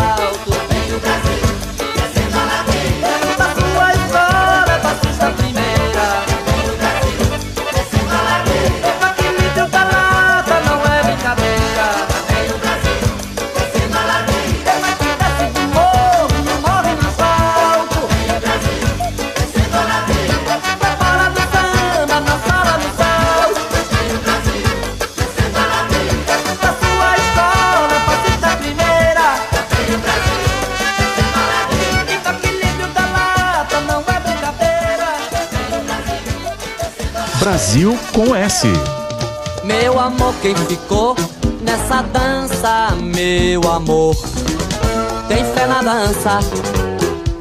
Brasil 37.75 37.99
com 38.13 38.37
S. 38.37 38.69
Meu 39.65 39.99
amor, 39.99 40.33
quem 40.41 40.55
ficou 40.55 41.17
nessa 41.61 42.03
dança, 42.03 42.95
meu 43.03 43.69
amor, 43.69 44.15
tem 45.27 45.45
fé 45.45 45.67
na 45.67 45.83
dança. 45.83 46.39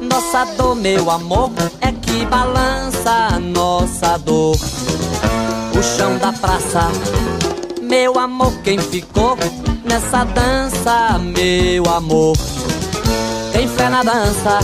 Nossa 0.00 0.44
dor, 0.56 0.74
meu 0.74 1.08
amor, 1.08 1.52
é 1.80 1.92
que 1.92 2.26
balança 2.26 3.38
nossa 3.38 4.18
dor. 4.18 4.56
O 5.78 5.82
chão 5.96 6.18
da 6.18 6.32
praça, 6.32 6.90
meu 7.80 8.18
amor, 8.18 8.54
quem 8.64 8.76
ficou 8.76 9.38
nessa 9.84 10.24
dança, 10.24 11.16
meu 11.16 11.84
amor, 11.94 12.36
tem 13.52 13.68
fé 13.68 13.88
na 13.88 14.02
dança. 14.02 14.58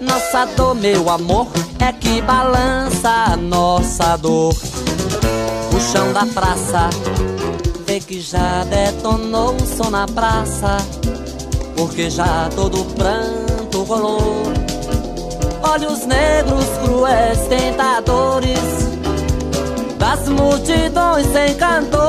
Nossa 0.00 0.46
dor, 0.56 0.74
meu 0.74 1.08
amor, 1.08 1.46
é 1.84 1.92
que 1.92 2.22
balança 2.22 3.36
nossa 3.36 4.16
dor 4.16 4.54
o 4.54 5.80
chão 5.92 6.14
da 6.14 6.24
praça. 6.24 6.88
Vê 7.86 8.00
que 8.00 8.22
já 8.22 8.64
detonou 8.64 9.54
o 9.54 9.66
som 9.66 9.90
na 9.90 10.06
praça, 10.06 10.78
porque 11.76 12.08
já 12.08 12.48
todo 12.54 12.84
pranto 12.94 13.82
rolou. 13.82 14.44
Olhos 15.62 16.06
negros, 16.06 16.64
cruéis, 16.82 17.38
tentadores, 17.48 18.58
das 19.98 20.26
multidões 20.28 21.26
sem 21.26 21.54
cantor. 21.56 22.00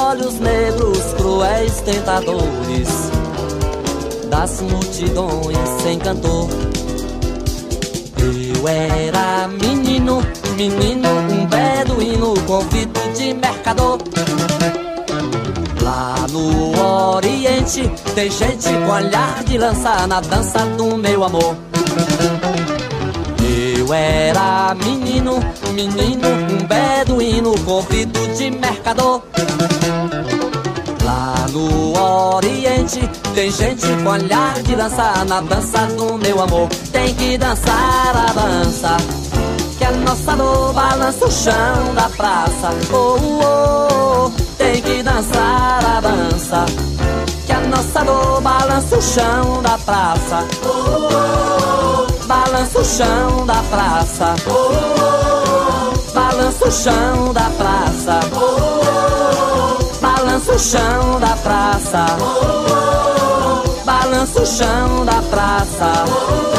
Olhos 0.00 0.40
negros, 0.40 1.14
cruéis, 1.16 1.80
tentadores, 1.82 2.88
das 4.28 4.60
multidões 4.62 5.82
sem 5.84 5.98
cantor. 6.00 6.71
Eu 8.62 8.68
era 8.68 9.48
menino, 9.48 10.22
menino, 10.56 11.08
um 11.08 11.46
beduíno, 11.46 12.32
convito 12.46 13.00
de 13.12 13.34
mercador. 13.34 13.98
Lá 15.82 16.14
no 16.30 17.16
Oriente 17.16 17.90
tem 18.14 18.30
gente 18.30 18.68
com 18.68 18.92
olhar 18.92 19.42
de 19.42 19.58
lança 19.58 20.06
na 20.06 20.20
dança 20.20 20.60
do 20.76 20.96
meu 20.96 21.24
amor. 21.24 21.56
Eu 23.76 23.92
era 23.92 24.76
menino, 24.76 25.40
menino, 25.72 26.28
um 26.28 26.64
beduíno, 26.64 27.58
convito 27.64 28.20
de 28.36 28.48
mercador. 28.52 29.22
Lá 31.02 31.46
no 31.50 31.98
Oriente 32.36 33.00
tem 33.34 33.50
gente 33.50 33.86
com 34.02 34.10
olhar 34.10 34.62
de 34.62 34.76
dança 34.76 35.24
na 35.26 35.40
dança 35.40 35.86
do 35.86 36.18
meu 36.18 36.40
amor. 36.40 36.68
Tem 36.92 37.14
que 37.14 37.38
dançar 37.38 38.14
a 38.14 38.32
dança 38.32 38.96
que 39.78 39.84
a 39.84 39.92
nossa 39.92 40.36
dor 40.36 40.72
balança 40.72 41.26
o 41.26 41.30
chão 41.30 41.94
da 41.94 42.08
praça. 42.10 42.70
Oh, 42.92 43.16
oh, 43.20 44.26
oh, 44.26 44.30
tem 44.58 44.82
que 44.82 45.02
dançar 45.02 45.84
a 45.84 46.00
dança 46.00 46.66
que 47.46 47.52
a 47.52 47.60
nossa 47.60 48.04
dor 48.04 48.40
balança 48.42 48.96
o 48.96 49.02
chão 49.02 49.62
da 49.62 49.78
praça. 49.78 50.44
Oh, 50.64 50.68
oh, 50.68 52.06
oh, 52.06 52.26
balança 52.26 52.78
o 52.78 52.84
chão 52.84 53.46
da 53.46 53.62
praça. 53.70 54.34
Oh, 54.46 54.52
oh, 54.52 55.94
oh, 55.94 56.12
balança 56.12 56.68
o 56.68 56.70
chão 56.70 57.32
da 57.32 57.50
praça. 57.56 58.20
Oh, 58.34 58.38
oh, 58.38 59.78
oh, 59.80 59.96
balança 60.00 60.52
o 60.52 60.58
chão 60.58 61.20
da 61.20 61.36
praça. 61.36 62.06
Oh, 62.20 62.24
oh, 62.24 62.66
oh, 62.68 62.71
balança 64.12 64.42
o 64.42 64.46
chão 64.46 65.04
da 65.06 65.22
praça. 65.22 66.04
Oh, 66.04 66.52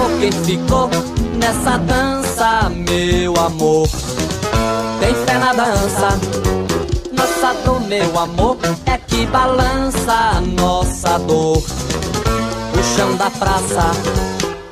oh, 0.00 0.20
quem 0.20 0.32
ficou 0.32 0.90
nessa 1.38 1.78
dança, 1.78 2.70
meu 2.70 3.34
amor. 3.36 3.88
Tem 5.00 5.14
fé 5.14 5.38
na 5.38 5.52
dança, 5.52 6.18
nossa 7.48 7.62
dor, 7.62 7.80
meu 7.80 8.18
amor, 8.18 8.58
é 8.84 8.98
que 8.98 9.24
balança 9.26 10.12
a 10.12 10.40
nossa 10.40 11.18
dor. 11.20 11.56
O 11.56 12.82
chão 12.94 13.16
da 13.16 13.30
praça, 13.30 13.90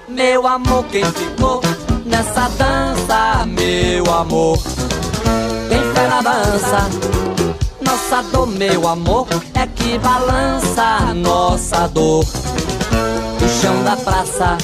meu 0.09 0.47
amor, 0.47 0.85
quem 0.85 1.05
ficou 1.05 1.63
nessa 2.05 2.49
dança, 2.51 3.47
meu 3.47 4.13
amor. 4.13 4.59
Tem 5.69 5.81
fé 5.95 6.07
na 6.07 6.21
dança, 6.21 6.91
nossa 7.81 8.23
dor, 8.31 8.47
meu 8.47 8.87
amor, 8.87 9.27
é 9.55 9.67
que 9.67 9.99
balança 9.99 10.83
a 10.83 11.15
nossa 11.15 11.89
dor. 11.89 12.25
O 12.25 13.61
chão 13.61 13.83
da 13.85 13.97
praça 13.97 14.59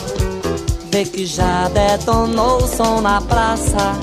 Vê 0.90 1.06
que 1.06 1.24
já 1.24 1.70
detonou 1.70 2.58
o 2.58 2.68
som 2.68 3.00
na 3.00 3.18
praça, 3.22 3.98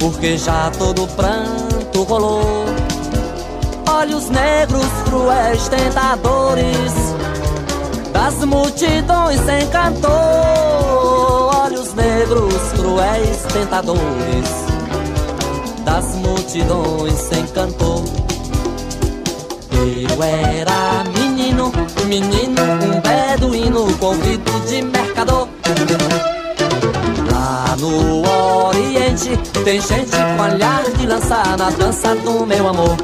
porque 0.00 0.38
já 0.38 0.70
todo 0.78 1.06
pranto 1.08 2.02
rolou. 2.04 2.85
Olhos 3.88 4.28
negros, 4.30 4.86
cruéis, 5.04 5.68
tentadores, 5.68 6.92
das 8.12 8.44
multidões 8.44 9.40
sem 9.40 9.66
cantor. 9.68 10.10
Olhos 11.64 11.94
negros, 11.94 12.54
cruéis, 12.74 13.38
tentadores, 13.52 14.50
das 15.84 16.14
multidões 16.16 17.14
sem 17.14 17.46
cantor. 17.48 18.02
Eu 19.72 20.22
era 20.22 21.04
menino, 21.18 21.72
menino, 22.06 22.62
um 22.62 23.00
beduíno, 23.00 23.98
convido 23.98 24.60
de 24.66 24.82
mercador. 24.82 25.48
Lá 27.30 27.76
no 27.78 28.66
Oriente 28.66 29.36
tem 29.64 29.80
gente 29.80 30.10
com 30.10 30.42
olhar 30.42 30.82
de 30.82 31.06
lançar 31.06 31.56
na 31.56 31.70
dança 31.70 32.14
do 32.16 32.46
meu 32.46 32.68
amor. 32.68 32.96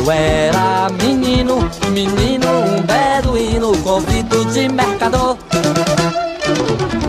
Eu 0.00 0.10
era 0.10 0.88
menino, 1.02 1.58
menino, 1.90 2.48
um 2.48 2.80
beduíno, 2.80 3.76
convido 3.82 4.46
de 4.46 4.66
mercador. 4.70 5.36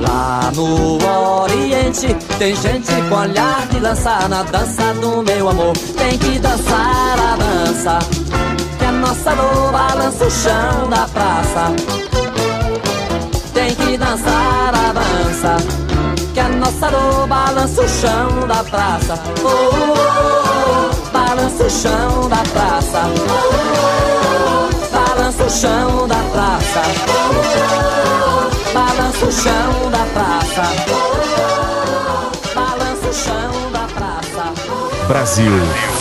Lá 0.02 0.52
no 0.54 0.98
Oriente 1.42 2.14
tem 2.38 2.54
gente 2.54 2.92
com 3.08 3.16
olhar 3.16 3.66
de 3.68 3.80
lançar 3.80 4.28
na 4.28 4.44
dança 4.44 4.94
do 4.96 5.24
meu 5.24 5.48
amor. 5.48 5.74
Tem 5.98 6.18
que 6.18 6.38
dançar 6.40 7.18
a 7.18 7.38
dança, 7.38 8.00
que 8.78 8.84
a 8.84 8.92
nossa 8.92 9.36
dor 9.36 9.72
balança 9.72 10.26
o 10.26 10.32
chão 10.32 10.90
da 10.90 11.08
praça. 11.08 11.72
Tem 13.54 13.74
que 13.74 13.98
dançar 13.98 14.76
a 14.76 14.92
dança, 14.92 15.58
que 16.34 16.40
a 16.42 16.50
nossa 16.50 16.90
dor 16.90 17.26
balança 17.26 17.82
o 17.84 17.88
chão 17.88 18.48
da 18.50 18.62
praça. 18.66 19.18
Oh, 19.44 19.48
oh, 19.48 19.94
oh, 19.94 21.08
oh 21.08 21.11
balança 21.36 21.63
o 21.63 21.70
chão 21.70 22.30
da 22.30 22.44
praça. 22.44 23.02
Balança 24.91 25.44
o 25.46 25.50
chão 25.50 26.08
da 26.08 26.15
praça. 26.15 26.82
Balança 28.74 29.26
o 29.26 29.32
chão 29.32 29.91
da 29.91 30.06
praça. 30.13 30.63
Balança 32.54 33.08
o 33.08 33.13
chão 33.13 33.72
da 33.72 33.88
praça. 33.94 35.08
Brasil 35.08 35.52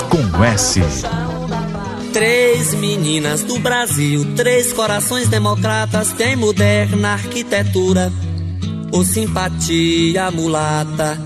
com 0.09 0.45
S. 0.45 0.81
Três 2.13 2.75
meninas 2.75 3.45
do 3.45 3.61
Brasil, 3.61 4.35
três 4.35 4.73
corações 4.73 5.29
democratas, 5.29 6.13
tem 6.13 6.35
moderna 6.35 7.13
arquitetura, 7.13 8.13
ou 8.91 9.05
simpatia 9.05 10.29
mulata. 10.33 11.17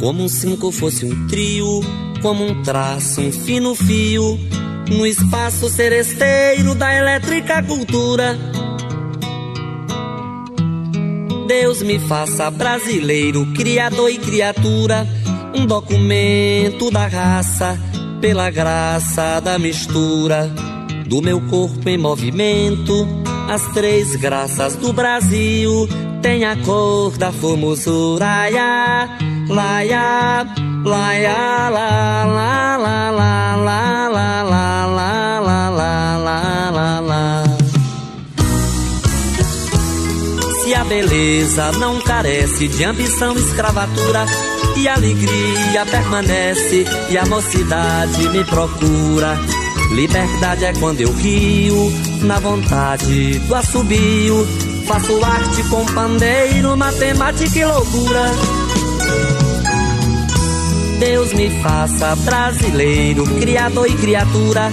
Como 0.00 0.24
um 0.24 0.28
cinco 0.28 0.72
fosse 0.72 1.04
um 1.04 1.28
trio, 1.28 1.82
como 2.22 2.46
um 2.46 2.62
traço, 2.62 3.20
um 3.20 3.32
fino 3.32 3.74
fio, 3.74 4.38
no 4.88 5.04
espaço 5.04 5.68
seresteiro 5.68 6.74
da 6.74 6.94
elétrica 6.94 7.62
cultura. 7.62 8.38
Deus 11.48 11.82
me 11.82 11.98
faça 11.98 12.50
brasileiro, 12.50 13.44
criador 13.52 14.08
e 14.08 14.16
criatura, 14.16 15.06
um 15.54 15.66
documento 15.66 16.90
da 16.90 17.06
raça 17.06 17.78
pela 18.20 18.48
graça 18.48 19.40
da 19.40 19.58
mistura 19.58 20.48
do 21.06 21.20
meu 21.20 21.40
corpo 21.48 21.86
em 21.88 21.98
movimento. 21.98 23.06
As 23.50 23.66
três 23.74 24.16
graças 24.16 24.76
do 24.76 24.92
Brasil 24.92 25.86
têm 26.22 26.44
a 26.44 26.56
cor 26.56 27.18
da 27.18 27.30
formosura. 27.30 28.24
Laia, 28.24 29.10
laia, 29.48 30.46
laia, 30.84 31.70
la, 31.70 32.24
la, 32.24 32.76
la, 32.76 33.10
la, 33.10 33.56
la, 33.56 34.08
la, 34.08 34.42
la, 34.42 35.40
la, 35.40 35.70
la, 35.70 36.16
la, 36.18 36.70
la, 36.70 37.00
la. 37.00 37.44
Se 40.62 40.74
a 40.74 40.84
beleza 40.84 41.72
não 41.72 42.00
carece 42.00 42.68
de 42.68 42.84
ambição 42.84 43.36
e 43.36 43.40
escravatura, 43.40 44.26
e 44.76 44.88
alegria 44.88 45.86
permanece 45.90 46.84
e 47.10 47.18
a 47.18 47.26
mocidade 47.26 48.28
me 48.30 48.44
procura. 48.44 49.38
Liberdade 49.94 50.64
é 50.64 50.72
quando 50.72 51.02
eu 51.02 51.12
rio, 51.12 51.92
na 52.22 52.38
vontade 52.38 53.38
do 53.40 53.54
assobio. 53.54 54.46
Faço 54.86 55.24
arte 55.24 55.62
com 55.68 55.84
pandeiro, 55.86 56.76
matemática 56.76 57.58
e 57.58 57.64
loucura. 57.64 58.61
Deus 61.04 61.32
me 61.32 61.50
faça 61.60 62.14
brasileiro, 62.14 63.24
criador 63.40 63.90
e 63.90 63.96
criatura, 63.96 64.70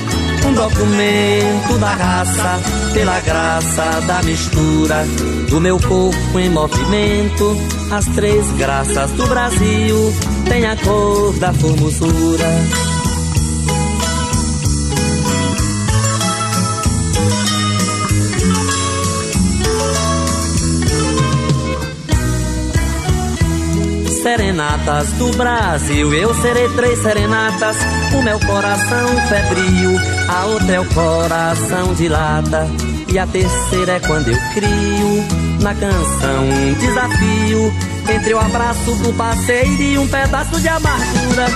um 0.48 0.54
documento 0.54 1.80
da 1.80 1.90
raça, 1.96 2.60
pela 2.94 3.20
graça 3.22 4.00
da 4.02 4.22
mistura 4.22 5.08
do 5.50 5.60
meu 5.60 5.80
corpo 5.80 6.40
em 6.40 6.48
movimento. 6.48 7.58
As 7.90 8.06
três 8.06 8.48
graças 8.52 9.10
do 9.14 9.26
Brasil 9.26 10.14
têm 10.48 10.68
a 10.68 10.78
cor 10.78 11.34
da 11.40 11.52
formosura. 11.52 12.89
Serenatas 24.30 25.12
do 25.14 25.36
Brasil. 25.36 26.14
Eu 26.14 26.36
serei 26.36 26.70
três 26.70 27.00
serenatas. 27.00 27.76
O 28.14 28.22
meu 28.22 28.40
coração 28.42 29.08
febril, 29.28 30.00
a 30.28 30.46
outra 30.46 30.76
é 30.76 30.80
o 30.80 30.86
coração 30.86 31.96
de 31.96 32.08
lata. 32.08 32.68
E 33.12 33.18
a 33.18 33.26
terceira 33.26 33.94
é 33.94 34.00
quando 34.00 34.28
eu 34.28 34.38
crio 34.54 35.26
na 35.64 35.74
canção 35.74 36.44
um 36.44 36.74
desafio 36.76 37.74
entre 38.08 38.36
o 38.36 38.40
abraço 38.40 38.94
do 38.98 39.12
parceiro 39.14 39.82
e 39.82 39.98
um 39.98 40.08
pedaço 40.08 40.62
de 40.62 40.68
amargura. 40.68 41.48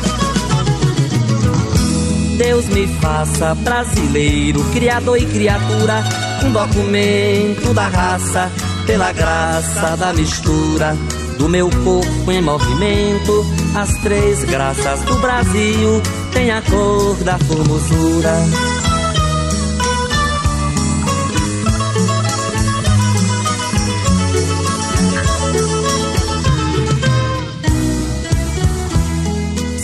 Deus 2.39 2.65
me 2.69 2.87
faça 2.99 3.53
brasileiro, 3.53 4.63
criador 4.73 5.21
e 5.21 5.27
criatura, 5.27 6.03
um 6.43 6.51
documento 6.51 7.71
da 7.71 7.87
raça, 7.87 8.51
pela 8.87 9.11
graça 9.11 9.95
da 9.95 10.11
mistura 10.11 10.97
do 11.37 11.49
meu 11.49 11.69
corpo 11.83 12.31
em 12.31 12.41
movimento. 12.41 13.45
As 13.75 13.91
três 14.01 14.43
graças 14.43 15.01
do 15.03 15.15
Brasil 15.17 16.01
têm 16.31 16.51
a 16.51 16.61
cor 16.61 17.15
da 17.23 17.37
formosura. 17.39 18.33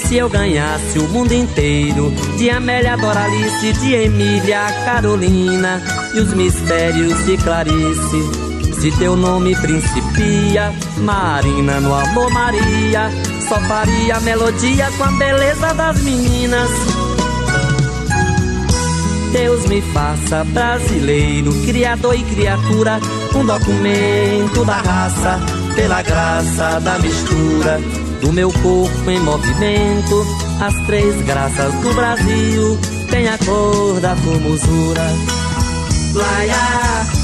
se 0.10 0.18
eu 0.18 0.28
ganhasse 0.28 0.98
o 0.98 1.08
mundo 1.10 1.32
inteiro 1.34 2.12
De 2.36 2.50
Amélia, 2.50 2.98
Doralice, 2.98 3.74
de 3.74 3.94
Emília, 3.94 4.66
Carolina 4.84 5.80
E 6.16 6.20
os 6.20 6.34
mistérios 6.34 7.26
de 7.28 7.38
Clarice 7.38 8.49
se 8.80 8.92
teu 8.92 9.16
nome 9.16 9.54
principia, 9.58 10.74
Marina 11.00 11.82
no 11.82 11.94
amor 11.94 12.32
Maria, 12.32 13.12
só 13.48 13.60
faria 13.62 14.20
melodia 14.22 14.90
com 14.98 15.04
a 15.04 15.12
beleza 15.12 15.74
das 15.74 16.02
meninas. 16.02 16.70
Deus 19.34 19.66
me 19.66 19.82
faça 19.82 20.44
brasileiro, 20.46 21.54
criador 21.66 22.16
e 22.16 22.24
criatura, 22.24 23.00
um 23.36 23.46
documento 23.46 24.64
da 24.66 24.78
raça, 24.78 25.40
pela 25.76 26.02
graça 26.02 26.80
da 26.80 26.98
mistura 27.00 27.80
do 28.22 28.32
meu 28.32 28.52
corpo 28.52 29.12
em 29.12 29.20
movimento. 29.20 30.26
As 30.62 30.76
três 30.86 31.22
graças 31.26 31.74
do 31.76 31.94
Brasil 31.94 32.80
têm 33.10 33.28
a 33.28 33.38
cor 33.40 34.00
da 34.00 34.16
formosura. 34.16 35.04
Laia, 36.14 37.19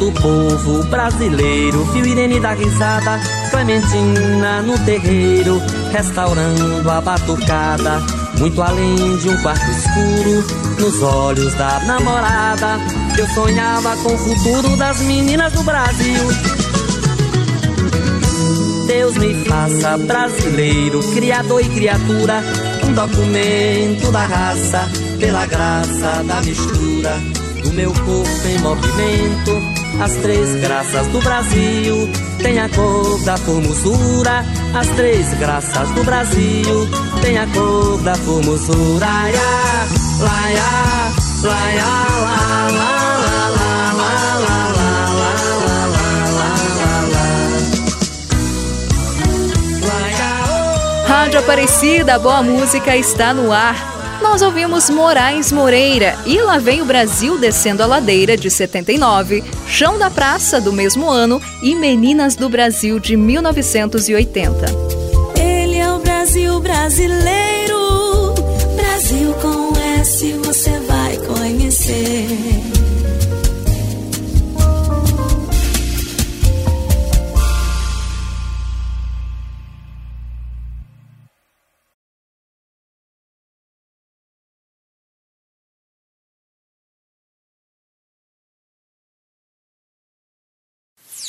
quando 0.00 0.08
o 0.08 0.12
povo 0.12 0.84
brasileiro 0.84 1.84
viu 1.86 2.06
Irene 2.06 2.38
dar 2.38 2.56
risada, 2.56 3.18
Clementina 3.50 4.62
no 4.62 4.78
terreiro, 4.78 5.60
restaurando 5.90 6.88
a 6.88 7.00
batucada, 7.00 8.00
muito 8.38 8.62
além 8.62 9.16
de 9.16 9.28
um 9.28 9.36
quarto 9.42 9.70
escuro, 9.70 10.44
nos 10.78 11.02
olhos 11.02 11.54
da 11.54 11.80
namorada, 11.80 12.78
eu 13.18 13.26
sonhava 13.28 13.96
com 13.96 14.14
o 14.14 14.18
futuro 14.18 14.76
das 14.76 15.00
meninas 15.00 15.52
do 15.52 15.62
Brasil. 15.64 16.69
Deus 18.90 19.16
me 19.18 19.32
faça 19.44 19.96
brasileiro, 19.98 20.98
criador 21.14 21.60
e 21.60 21.68
criatura, 21.68 22.42
um 22.84 22.92
documento 22.92 24.10
da 24.10 24.26
raça, 24.26 24.90
pela 25.20 25.46
graça 25.46 26.24
da 26.24 26.42
mistura 26.42 27.16
do 27.62 27.72
meu 27.72 27.92
corpo 27.92 28.48
em 28.48 28.58
movimento. 28.58 30.02
As 30.02 30.12
três 30.14 30.56
graças 30.56 31.06
do 31.06 31.20
Brasil 31.20 32.10
tem 32.42 32.58
a 32.58 32.68
cor 32.68 33.22
da 33.22 33.36
formosura. 33.36 34.44
As 34.74 34.88
três 34.88 35.34
graças 35.34 35.88
do 35.90 36.02
Brasil 36.02 36.88
tem 37.22 37.38
a 37.38 37.46
cor 37.46 37.96
da 38.02 38.16
formosura. 38.16 39.06
Laia, 39.06 39.40
laia, 40.18 41.12
laia, 41.44 41.84
la, 42.22 42.99
Rádio 51.10 51.40
Aparecida, 51.40 52.20
boa 52.20 52.40
música 52.40 52.96
está 52.96 53.34
no 53.34 53.50
ar. 53.50 54.20
Nós 54.22 54.42
ouvimos 54.42 54.88
Moraes 54.88 55.50
Moreira 55.50 56.16
e 56.24 56.40
lá 56.40 56.56
vem 56.56 56.82
o 56.82 56.84
Brasil 56.84 57.36
descendo 57.36 57.82
a 57.82 57.86
ladeira 57.86 58.36
de 58.36 58.48
79, 58.48 59.42
Chão 59.66 59.98
da 59.98 60.08
Praça 60.08 60.60
do 60.60 60.72
mesmo 60.72 61.10
ano 61.10 61.42
e 61.64 61.74
Meninas 61.74 62.36
do 62.36 62.48
Brasil 62.48 63.00
de 63.00 63.16
1980. 63.16 64.66
Ele 65.36 65.78
é 65.78 65.92
o 65.92 65.98
Brasil 65.98 66.60
brasileiro, 66.60 68.32
Brasil 68.76 69.34
com 69.42 69.72
S 70.00 70.32
você 70.44 70.78
vai 70.86 71.16
conhecer. 71.26 72.59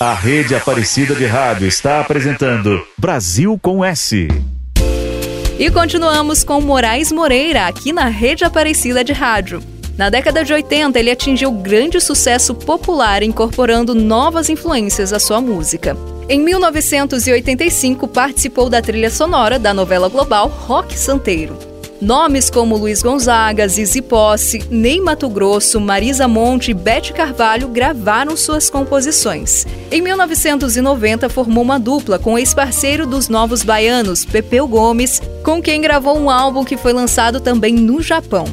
A 0.02 0.16
Rede 0.16 0.56
Aparecida 0.56 1.14
de 1.14 1.28
Rádio 1.28 1.68
está 1.68 2.00
apresentando 2.00 2.84
Brasil 2.98 3.60
com 3.62 3.86
S. 3.86 4.28
E 5.60 5.70
continuamos 5.70 6.44
com 6.44 6.60
Moraes 6.60 7.12
Moreira 7.12 7.68
aqui 7.68 7.94
na 7.94 8.06
Rede 8.06 8.44
Aparecida 8.44 9.04
de 9.04 9.14
Rádio. 9.14 9.62
Na 9.96 10.10
década 10.10 10.44
de 10.44 10.52
80, 10.52 10.98
ele 10.98 11.12
atingiu 11.12 11.52
grande 11.52 12.02
sucesso 12.02 12.56
popular, 12.56 13.22
incorporando 13.22 13.94
novas 13.94 14.50
influências 14.50 15.14
à 15.14 15.20
sua 15.20 15.40
música. 15.40 15.96
Em 16.28 16.40
1985, 16.40 18.08
participou 18.08 18.72
da 18.72 18.82
trilha 18.82 19.12
sonora 19.12 19.60
da 19.60 19.72
novela 19.72 20.10
global 20.10 20.48
Rock 20.48 20.98
Santeiro. 20.98 21.71
Nomes 22.02 22.50
como 22.50 22.76
Luiz 22.78 23.04
Gonzaga, 23.04 23.68
Zizi 23.68 24.02
Posse, 24.02 24.66
Ney 24.72 25.00
Mato 25.00 25.30
Grosso, 25.30 25.80
Marisa 25.80 26.28
Monte 26.28 26.72
e 26.72 26.74
Bete 26.74 27.14
Carvalho 27.14 27.68
gravaram 27.68 28.36
suas 28.36 28.72
composições. 28.72 29.68
Em 29.92 30.02
1990, 30.02 31.30
formou 31.30 31.64
uma 31.64 31.80
dupla 31.80 32.18
com 32.18 32.34
o 32.34 32.40
ex-parceiro 32.40 33.06
dos 33.06 33.30
Novos 33.30 33.62
Baianos, 33.62 34.26
Pepeu 34.26 34.68
Gomes, 34.68 35.22
com 35.44 35.62
quem 35.62 35.80
gravou 35.80 36.18
um 36.18 36.32
álbum 36.32 36.66
que 36.66 36.76
foi 36.76 36.92
lançado 36.92 37.40
também 37.40 37.76
no 37.76 38.02
Japão. 38.02 38.46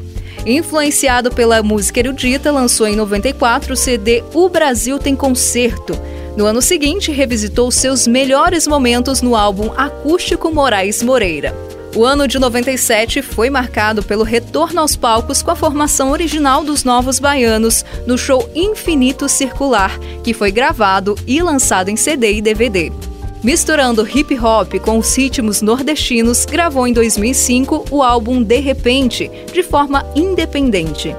Influenciado 0.45 1.31
pela 1.31 1.63
música 1.63 2.01
erudita, 2.01 2.53
lançou 2.53 2.87
em 2.87 2.97
94 2.97 3.73
o 3.73 3.77
CD 3.77 4.23
O 4.35 4.51
Brasil 4.51 4.99
Tem 4.99 5.17
Concerto. 5.17 5.99
No 6.37 6.45
ano 6.45 6.61
seguinte, 6.61 7.11
revisitou 7.11 7.71
seus 7.71 8.07
melhores 8.07 8.67
momentos 8.67 9.23
no 9.23 9.35
álbum 9.35 9.73
Acústico 9.75 10.53
Moraes 10.53 11.03
Moreira. 11.03 11.78
O 11.97 12.05
ano 12.05 12.29
de 12.29 12.39
97 12.39 13.23
foi 13.23 13.51
marcado 13.51 14.03
pelo 14.03 14.23
retorno 14.23 14.81
aos 14.81 14.95
palcos 14.95 15.43
com 15.43 15.51
a 15.51 15.57
formação 15.57 16.11
original 16.13 16.63
dos 16.63 16.85
Novos 16.85 17.19
Baianos 17.19 17.85
no 18.07 18.17
show 18.17 18.49
Infinito 18.55 19.29
Circular, 19.29 19.99
que 20.23 20.35
foi 20.35 20.53
gravado 20.53 21.17
e 21.27 21.43
lançado 21.43 21.89
em 21.89 21.97
CD 21.97 22.35
e 22.35 22.43
DVD. 22.43 22.93
Misturando 23.43 24.07
hip 24.07 24.37
hop 24.39 24.75
com 24.81 24.99
os 24.99 25.17
ritmos 25.17 25.63
nordestinos, 25.63 26.45
gravou 26.45 26.87
em 26.87 26.93
2005 26.93 27.87
o 27.91 28.03
álbum 28.03 28.43
De 28.43 28.59
Repente, 28.59 29.31
de 29.53 29.63
forma 29.63 30.05
independente. 30.15 31.15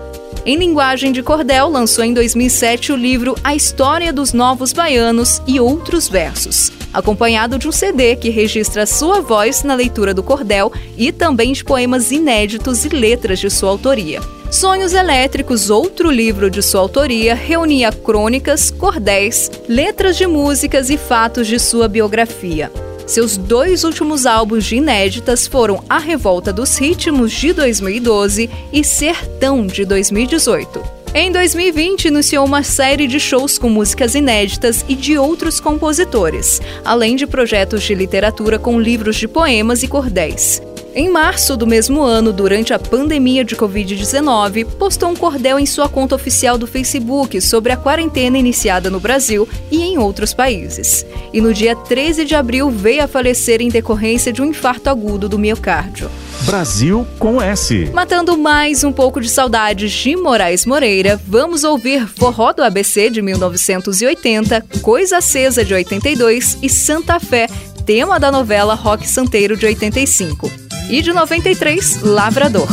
Em 0.50 0.56
linguagem 0.56 1.12
de 1.12 1.22
cordel, 1.22 1.70
lançou 1.70 2.04
em 2.04 2.12
2007 2.12 2.92
o 2.92 2.96
livro 2.96 3.36
A 3.44 3.54
História 3.54 4.12
dos 4.12 4.34
Novos 4.34 4.74
Baianos 4.74 5.40
e 5.46 5.60
Outros 5.60 6.10
Versos 6.10 6.72
acompanhado 6.92 7.60
de 7.60 7.68
um 7.68 7.72
CD 7.72 8.16
que 8.16 8.32
registra 8.32 8.88
sua 8.88 9.22
voz 9.22 9.62
na 9.62 9.76
leitura 9.76 10.12
do 10.12 10.24
cordel 10.24 10.74
e 10.98 11.12
também 11.12 11.54
de 11.54 11.64
poemas 11.64 12.12
inéditos 12.12 12.84
e 12.84 12.90
letras 12.90 13.38
de 13.38 13.48
sua 13.48 13.70
autoria. 13.70 14.20
Sonhos 14.50 14.94
Elétricos, 14.94 15.70
outro 15.70 16.10
livro 16.10 16.50
de 16.50 16.64
sua 16.64 16.82
autoria, 16.82 17.36
reunia 17.36 17.92
crônicas, 17.92 18.72
cordéis, 18.72 19.52
letras 19.68 20.18
de 20.18 20.26
músicas 20.26 20.90
e 20.90 20.98
fatos 20.98 21.46
de 21.46 21.60
sua 21.60 21.88
biografia. 21.88 22.72
Seus 23.10 23.38
dois 23.38 23.84
últimos 23.84 24.28
álbuns 24.28 24.66
de 24.66 24.76
inéditas 24.76 25.48
foram 25.48 25.84
A 25.90 25.98
Revolta 25.98 26.54
dos 26.54 26.78
Ritmos, 26.78 27.32
de 27.32 27.52
2012, 27.54 28.48
e 28.72 28.84
Sertão, 28.84 29.66
de 29.66 29.84
2018. 29.84 30.80
Em 31.16 31.32
2020, 31.32 32.06
iniciou 32.06 32.46
uma 32.46 32.62
série 32.62 33.08
de 33.08 33.20
shows 33.20 33.58
com 33.58 33.68
músicas 33.68 34.14
inéditas 34.14 34.86
e 34.88 34.94
de 34.94 35.18
outros 35.18 35.60
compositores, 35.60 36.62
além 36.86 37.16
de 37.16 37.26
projetos 37.26 37.82
de 37.82 37.96
literatura 37.96 38.60
com 38.60 38.80
livros 38.80 39.16
de 39.16 39.28
poemas 39.28 39.82
e 39.82 39.88
cordéis. 39.88 40.62
Em 40.96 41.08
março 41.08 41.56
do 41.56 41.68
mesmo 41.68 42.02
ano, 42.02 42.34
durante 42.34 42.74
a 42.74 42.80
pandemia 42.80 43.46
de 43.46 43.56
Covid-19, 43.56 44.66
postou 44.78 45.10
um 45.10 45.16
cordel 45.16 45.60
em 45.60 45.66
sua 45.66 45.88
conta 45.88 46.16
oficial 46.16 46.58
do 46.58 46.66
Facebook 46.66 47.40
sobre 47.42 47.72
a 47.72 47.78
quarentena 47.78 48.40
iniciada 48.40 48.90
no 48.90 49.00
Brasil 49.00 49.48
e 49.70 49.84
em 49.84 50.00
outros 50.00 50.34
países. 50.34 51.06
E 51.32 51.40
no 51.40 51.54
dia 51.54 51.76
13 51.76 52.26
de 52.26 52.34
abril 52.34 52.72
veio 52.72 53.04
a 53.04 53.08
falecer 53.08 53.62
em 53.62 53.70
decorrência 53.70 54.34
de 54.34 54.42
um 54.42 54.46
infarto 54.46 54.90
agudo 54.90 55.30
do 55.30 55.38
miocárdio. 55.38 56.10
Brasil 56.42 57.06
com 57.20 57.42
S. 57.42 57.92
Matando 57.94 58.38
mais 58.38 58.84
um 58.84 58.92
pouco 58.92 59.22
de 59.22 59.30
saudades 59.30 59.92
de 59.92 60.16
Moraes 60.16 60.66
Moreira, 60.66 61.20
vamos 61.28 61.64
ouvir 61.64 62.08
Forró 62.08 62.54
do 62.54 62.64
ABC 62.64 63.10
de 63.10 63.22
1980, 63.22 64.66
Coisa 64.82 65.18
Acesa 65.18 65.64
de 65.64 65.74
82 65.74 66.58
e 66.62 66.70
Santa 66.70 67.20
Fé, 67.20 67.48
tema 67.90 68.20
da 68.20 68.32
novela 68.32 68.76
Rock 68.76 69.08
Santeiro 69.08 69.58
de 69.58 69.66
85. 69.66 70.48
E 70.92 71.02
de 71.02 71.12
93, 71.12 72.04
Lavrador. 72.04 72.68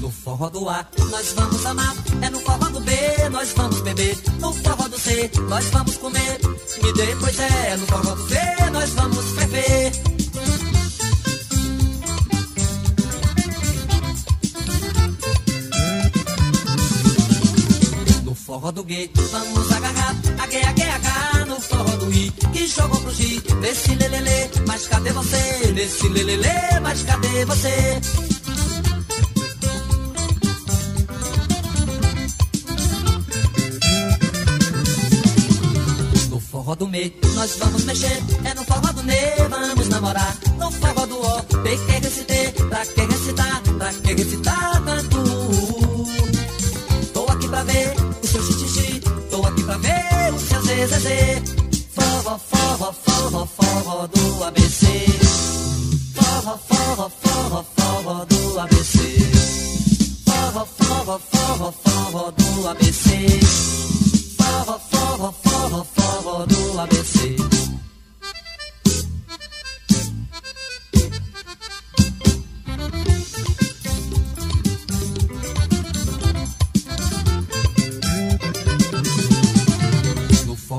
No 0.00 0.10
forró 0.10 0.50
do 0.50 0.68
A, 0.68 0.84
nós 1.08 1.32
vamos 1.36 1.64
amar. 1.64 1.94
É 2.20 2.28
no 2.28 2.40
forró 2.40 2.68
do 2.70 2.80
B, 2.80 2.92
nós 3.30 3.52
vamos 3.54 3.80
beber. 3.82 4.18
No 4.40 4.52
forró 4.52 4.88
do 4.88 4.98
C, 4.98 5.30
nós 5.48 5.66
vamos 5.66 5.96
comer. 5.98 6.40
E 6.82 6.92
depois 6.94 7.38
é 7.38 7.76
no 7.76 7.86
forró 7.86 8.16
do 8.16 8.28
C, 8.28 8.34
nós 8.72 8.90
vamos 8.90 9.24
ferver. 9.38 10.05
Forró 18.46 18.70
do 18.70 18.86
G, 18.88 19.10
vamos 19.32 19.72
agarrar. 19.72 20.14
Ague, 20.38 20.58
ague, 20.58 20.82
agarrar 20.84 21.46
no 21.46 21.60
forró 21.60 21.96
do 21.96 22.12
I. 22.12 22.30
Que 22.52 22.68
jogou 22.68 23.00
pro 23.00 23.12
G, 23.12 23.40
desse 23.60 23.94
lelele. 23.96 24.50
Mas 24.68 24.86
cadê 24.86 25.10
você? 25.10 25.72
Desse 25.74 26.08
lelele, 26.08 26.80
mas 26.80 27.02
cadê 27.02 27.44
você? 27.44 28.00
Forró 36.50 36.74
do 36.74 36.88
me, 36.88 37.14
nós 37.34 37.56
vamos 37.58 37.84
mexer. 37.84 38.22
É 38.44 38.54
no 38.54 38.64
forró 38.64 38.92
do 38.92 39.02
ne, 39.02 39.36
vamos 39.50 39.88
namorar. 39.88 40.36
No 40.58 40.70
forró 40.70 41.06
do 41.06 41.20
O, 41.20 41.42
tem 41.62 41.78
que 41.78 41.92
recitar. 41.92 42.66
Pra 42.68 42.86
que 42.86 43.00
recitar? 43.02 43.62
Pra 43.78 43.92
que 43.92 44.14
recitar 44.14 44.84
tanto? 44.84 46.06
Tô 47.12 47.26
aqui 47.30 47.48
pra 47.48 47.62
ver 47.64 47.95
zezezê. 50.76 51.42
Forró, 51.94 52.38
forró, 52.38 52.92
forró, 52.92 53.46
forró 53.46 54.06
do 54.08 54.44
ABC. 54.44 54.86
Forró, 56.14 56.58
forró, 56.68 57.10
forró, 57.22 57.64
forró 57.76 58.24
do 58.26 58.60
ABC. 58.60 58.96
Forró, 60.26 60.66
forró, 60.66 61.18
forró, 61.32 61.72
forró 61.72 62.30
do 62.32 62.68
ABC. 62.68 63.40
Forró, 64.36 64.78
forró, 64.90 65.34
forró, 65.42 65.86
forró 65.94 66.46
do 66.46 66.80
ABC. 66.80 67.55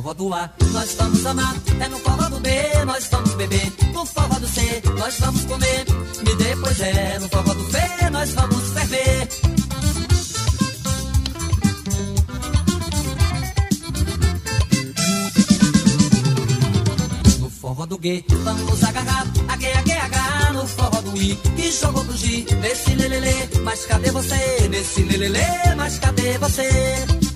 Forró 0.07 0.13
do 0.13 0.33
A, 0.33 0.49
nós 0.71 0.95
vamos 0.97 1.25
amar. 1.25 1.55
É 1.79 1.87
no 1.89 1.97
forró 1.99 2.29
do 2.29 2.39
B, 2.39 2.49
nós 2.85 3.07
vamos 3.11 3.33
beber. 3.33 3.73
No 3.93 4.05
forró 4.05 4.39
do 4.39 4.47
C, 4.47 4.81
nós 4.97 5.19
vamos 5.19 5.45
comer. 5.45 5.85
E 6.21 6.35
depois 6.35 6.79
é 6.79 7.19
no 7.19 7.27
forró 7.29 7.53
do 7.53 7.63
B, 7.65 7.79
nós 8.11 8.29
vamos 8.31 8.69
ferver. 8.69 9.29
No 17.39 17.49
forró 17.49 17.85
do 17.85 17.99
G, 18.01 18.23
vamos 18.43 18.83
agarrar. 18.83 19.27
Ague, 19.49 19.67
ague, 19.67 19.91
agarrar 19.91 20.53
no 20.53 20.67
forró 20.67 21.01
do 21.01 21.21
I. 21.21 21.37
E 21.57 21.71
jogou 21.71 22.03
pro 22.05 22.15
G, 22.15 22.45
nesse 22.61 22.95
lelele. 22.95 23.49
Mas 23.63 23.85
cadê 23.85 24.11
você? 24.11 24.69
Nesse 24.69 25.03
lelele, 25.03 25.75
mas 25.75 25.99
cadê 25.99 26.37
você? 26.37 27.26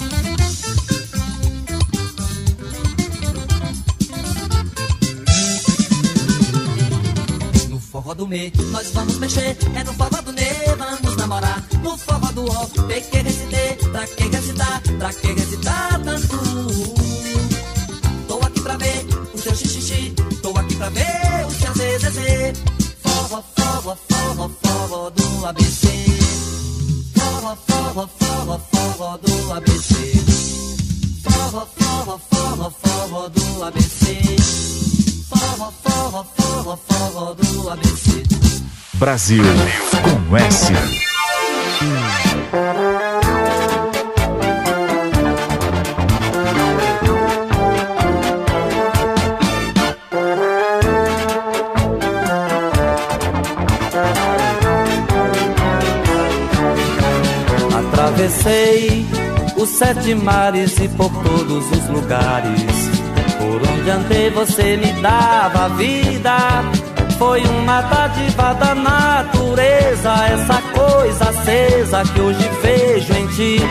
Forró 8.01 8.15
do 8.15 8.27
me, 8.27 8.51
nós 8.71 8.91
vamos 8.91 9.17
mexer. 9.17 9.57
É 9.75 9.83
no 9.83 9.93
forró 9.93 10.21
do 10.21 10.31
ne, 10.31 10.49
vamos 10.77 11.15
namorar. 11.17 11.63
No 11.83 11.97
forró 11.97 12.31
do 12.31 12.45
ó, 12.49 12.65
tem 12.87 13.01
que 13.03 13.17
recitar. 13.17 13.91
Pra 13.91 14.07
que 14.07 14.23
recitar? 14.23 14.81
Pra 14.97 15.13
que 15.13 15.27
recitar 15.33 16.01
tanto? 16.03 16.37
Tô 18.27 18.39
aqui 18.45 18.61
pra 18.61 18.77
ver 18.77 19.05
o 19.33 19.37
seu 19.37 19.55
xixi. 19.55 20.13
Tô 20.41 20.49
aqui 20.57 20.75
pra 20.75 20.89
ver 20.89 21.45
o 21.47 21.51
seu 21.51 21.73
zezezê. 21.73 22.53
Forró, 23.03 23.43
forró, 23.55 23.95
forró, 24.09 24.49
forró 24.63 25.09
do 25.11 25.45
ABC. 25.45 25.87
Forró, 27.13 27.55
forró, 27.67 28.07
forró, 28.19 28.59
forró 28.71 29.17
do 29.17 29.53
ABC. 29.53 29.95
Forró, 31.23 31.67
forró, 31.77 32.19
forró, 32.29 32.71
forró 32.71 33.29
do 33.29 33.63
ABC. 33.63 34.80
Forró, 35.31 35.71
forró, 35.81 36.25
forró, 36.35 36.77
forró 36.89 37.33
do 37.33 37.69
ABC. 37.69 38.23
Brasil 38.95 39.43
com 40.03 40.35
S. 40.35 40.73
Atravessei 57.73 59.05
os 59.55 59.69
sete 59.69 60.13
mares 60.13 60.77
e 60.77 60.89
por 60.89 61.09
todos 61.23 61.71
os 61.71 61.87
lugares. 61.87 63.00
Por 63.51 63.69
onde 63.69 63.89
andei 63.89 64.29
você 64.29 64.77
me 64.77 64.93
dava 65.01 65.67
vida. 65.75 66.37
Foi 67.19 67.41
uma 67.41 67.81
dádiva 67.81 68.53
da 68.53 68.73
natureza, 68.73 70.13
essa 70.25 70.61
coisa 70.73 71.29
acesa 71.29 72.01
que 72.03 72.21
hoje 72.21 72.49
vejo 72.63 73.13
em 73.13 73.27
ti. 73.27 73.61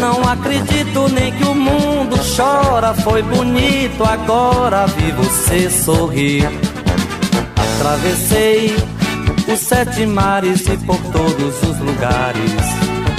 Não 0.00 0.28
acredito 0.28 1.08
nem 1.10 1.32
que 1.32 1.44
o 1.44 1.54
mundo 1.54 2.16
chora, 2.36 2.92
foi 2.94 3.22
bonito 3.22 4.02
agora 4.02 4.86
vi 4.88 5.12
você 5.12 5.70
sorrir. 5.70 6.48
Atravessei 7.56 8.76
os 9.46 9.60
sete 9.60 10.04
mares 10.04 10.66
e 10.66 10.76
por 10.78 10.98
todos 11.12 11.62
os 11.62 11.78
lugares. 11.78 12.52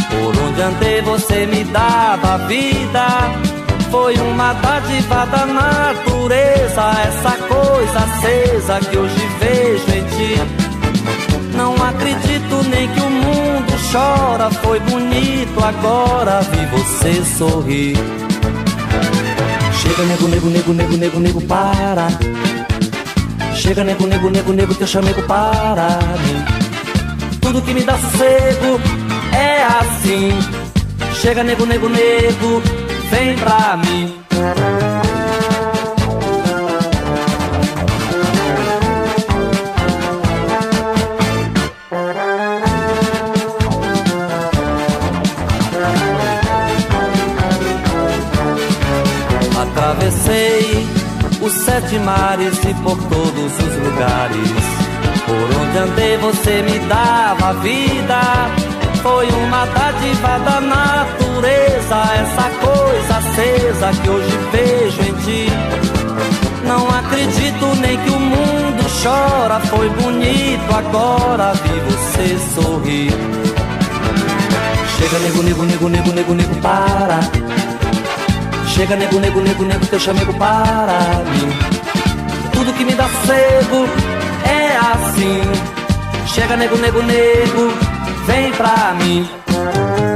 Por 0.09 0.37
onde 0.37 0.61
andei 0.61 1.01
você 1.01 1.45
me 1.45 1.63
dava 1.63 2.39
vida. 2.45 3.54
Foi 3.95 4.13
uma 4.17 4.51
dádiva 4.55 5.25
da 5.27 5.45
natureza, 5.45 6.83
essa 7.07 7.31
coisa 7.47 7.99
acesa 7.99 8.79
que 8.81 8.97
hoje 8.97 9.27
vejo 9.39 9.97
em 9.97 10.03
ti. 10.15 11.55
Não 11.55 11.73
acredito 11.75 12.69
nem 12.69 12.89
que 12.89 12.99
o 12.99 13.09
mundo 13.09 13.73
chora, 13.89 14.51
foi 14.51 14.81
bonito 14.81 15.63
agora 15.63 16.41
vi 16.41 16.65
você 16.75 17.23
sorrir. 17.37 17.95
Chega 19.81 20.03
nego, 20.03 20.27
nego, 20.27 20.49
nego, 20.49 20.73
nego, 20.73 20.97
nego, 20.97 21.19
nego, 21.21 21.41
para. 21.47 22.07
Chega 23.55 23.85
nego, 23.85 24.05
nego, 24.07 24.29
nego, 24.29 24.51
nego, 24.51 24.75
teu 24.75 24.87
chamego 24.87 25.21
para 25.23 25.99
mim. 26.25 27.39
Tudo 27.39 27.61
que 27.61 27.73
me 27.73 27.81
dá 27.81 27.97
sossego 27.97 28.77
é 29.31 29.63
assim. 29.79 30.37
Chega 31.21 31.43
nego, 31.43 31.65
nego, 31.65 31.87
nego, 31.87 32.84
vem 33.09 33.35
pra 33.35 33.77
mim. 33.77 34.19
Atravessei 49.61 50.87
os 51.41 51.53
sete 51.53 51.99
mares 51.99 52.57
e 52.63 52.73
por 52.83 52.97
todos 53.09 53.59
os 53.59 53.75
lugares. 53.83 54.49
Por 55.25 55.61
onde 55.61 55.77
andei 55.77 56.17
você 56.17 56.61
me 56.61 56.79
dava 56.87 57.53
vida. 57.61 58.21
Foi 59.01 59.27
uma 59.29 59.65
dádiva 59.67 60.39
da 60.39 60.61
natureza, 60.61 61.24
essa 62.15 62.49
coisa 62.63 63.17
acesa 63.17 63.91
que 64.01 64.09
hoje 64.09 64.37
vejo 64.51 65.01
em 65.01 65.13
ti. 65.23 65.51
Não 66.65 66.89
acredito 66.89 67.65
nem 67.81 67.97
que 67.97 68.09
o 68.09 68.19
mundo 68.19 68.83
chora 69.03 69.59
foi 69.59 69.89
bonito, 69.89 70.75
agora 70.75 71.53
vi 71.53 71.79
você 71.89 72.37
sorrir. 72.55 73.11
Chega, 74.97 75.19
nego, 75.19 75.43
nego, 75.43 75.63
nego, 75.63 75.89
nego, 75.89 76.11
nego, 76.13 76.33
nego, 76.33 76.55
para. 76.61 77.19
Chega, 78.73 78.95
nego, 78.95 79.19
nego, 79.19 79.41
nego, 79.41 79.63
nego, 79.63 79.85
teu 79.85 79.99
chamego 79.99 80.33
para 80.33 81.23
mim. 81.31 81.49
Tudo 82.53 82.73
que 82.73 82.85
me 82.85 82.95
dá 82.95 83.07
cego 83.25 83.85
é 84.43 84.77
assim. 84.93 85.41
Chega, 86.27 86.55
nego, 86.57 86.77
nego, 86.77 87.01
nego, 87.03 87.73
vem 88.25 88.51
pra 88.53 88.95
mim. 88.99 90.14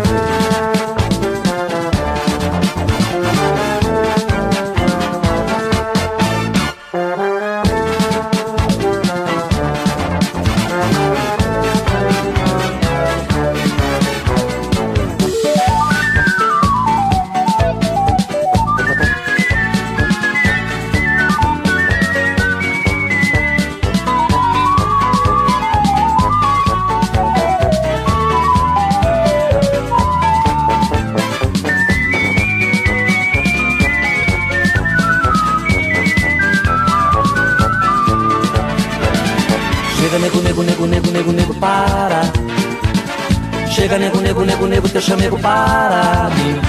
Chega 43.79 43.97
nego, 43.97 44.19
nego, 44.19 44.43
nego, 44.45 44.67
nego, 44.67 44.89
teu 44.89 45.01
chamego 45.01 45.37
para 45.37 46.29
mim 46.35 46.59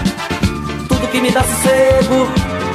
Tudo 0.88 1.09
que 1.09 1.20
me 1.20 1.30
dá 1.32 1.43
sossego 1.43 2.28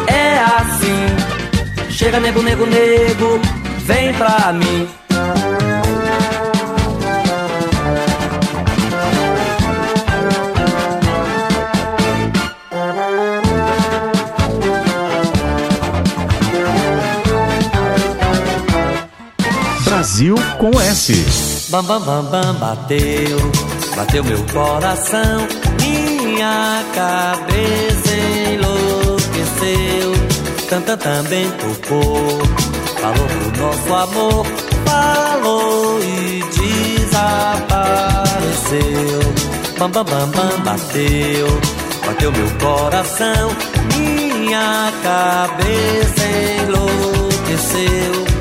é 0.08 0.40
assim. 0.60 1.90
Chega 1.90 2.20
nego, 2.20 2.42
nego, 2.42 2.66
nego, 2.66 3.40
vem 3.86 4.14
pra 4.14 4.52
mim 4.52 5.05
Brasil 19.96 20.36
com 20.58 20.78
S. 20.82 21.72
Bam, 21.72 21.82
bam, 21.82 22.02
bam, 22.02 22.26
bam, 22.26 22.54
bateu 22.56 23.40
Bateu 23.96 24.26
meu 24.26 24.44
coração, 24.52 25.48
minha 25.80 26.84
cabeça 26.94 28.14
enlouqueceu. 28.52 30.12
Tanta 30.68 30.98
também 30.98 31.50
tocou, 31.52 32.42
falou 33.00 33.26
pro 33.26 33.52
nosso 33.64 33.94
amor, 33.94 34.46
falou 34.84 35.98
e 36.04 36.44
desapareceu. 37.00 38.02
Bam, 39.80 39.92
bam, 39.92 40.04
bam, 40.04 40.28
bam, 40.28 40.60
bateu, 40.60 41.48
bateu 42.06 42.34
meu 42.34 42.50
coração, 42.60 43.56
minha 43.96 44.92
cabeça 45.02 46.26
enlouqueceu. 46.66 48.35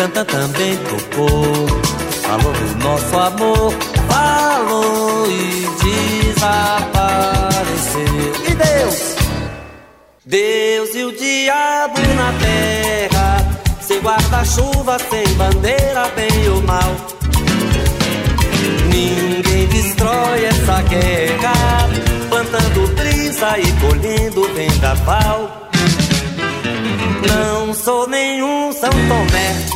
Tanta 0.00 0.24
também 0.24 0.78
tocou, 0.78 1.28
falou 2.22 2.52
do 2.54 2.82
nosso 2.82 3.18
amor 3.18 3.70
falou 4.08 5.26
e 5.30 5.68
desapareceu. 6.32 7.20
E 8.48 8.54
Deus? 8.54 9.14
Deus 10.24 10.94
e 10.94 11.04
o 11.04 11.12
diabo 11.12 12.00
na 12.16 12.32
terra, 12.40 13.46
sem 13.82 14.00
guarda-chuva, 14.00 14.96
sem 15.10 15.28
bandeira, 15.34 16.08
bem 16.16 16.48
ou 16.48 16.62
mal. 16.62 16.96
Ninguém 18.90 19.66
destrói 19.66 20.46
essa 20.46 20.80
guerra, 20.80 21.52
plantando 22.30 22.88
brisa 22.94 23.58
e 23.58 23.70
colhendo 23.86 24.48
vendaval. 24.54 25.68
Não 27.28 27.74
sou 27.74 28.08
nenhum 28.08 28.72
São 28.72 28.88
Tomé, 28.90 29.69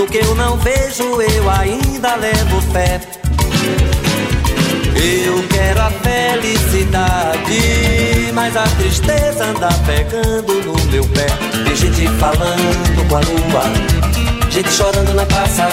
no 0.00 0.06
que 0.06 0.16
eu 0.16 0.34
não 0.34 0.56
vejo 0.56 1.20
eu 1.20 1.50
ainda 1.50 2.16
levo 2.16 2.62
fé. 2.72 2.98
Eu 4.96 5.46
quero 5.48 5.82
a 5.82 5.90
felicidade, 5.90 7.60
mas 8.32 8.56
a 8.56 8.62
tristeza 8.62 9.44
anda 9.44 9.68
pegando 9.84 10.54
no 10.64 10.72
meu 10.90 11.04
pé. 11.08 11.26
Tem 11.64 11.76
gente 11.76 12.08
falando 12.18 13.08
com 13.08 13.16
a 13.16 13.20
lua, 13.20 13.62
gente 14.48 14.72
chorando 14.72 15.12
na 15.12 15.26
praça, 15.26 15.68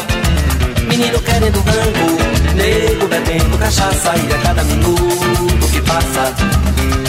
menino 0.90 1.22
querendo 1.22 1.62
rango, 1.62 2.18
nego 2.54 3.08
bebendo 3.08 3.58
cachaça 3.58 4.14
e 4.18 4.34
a 4.34 4.38
cada 4.40 4.62
minuto 4.66 5.68
que 5.72 5.82
passa 5.82 6.34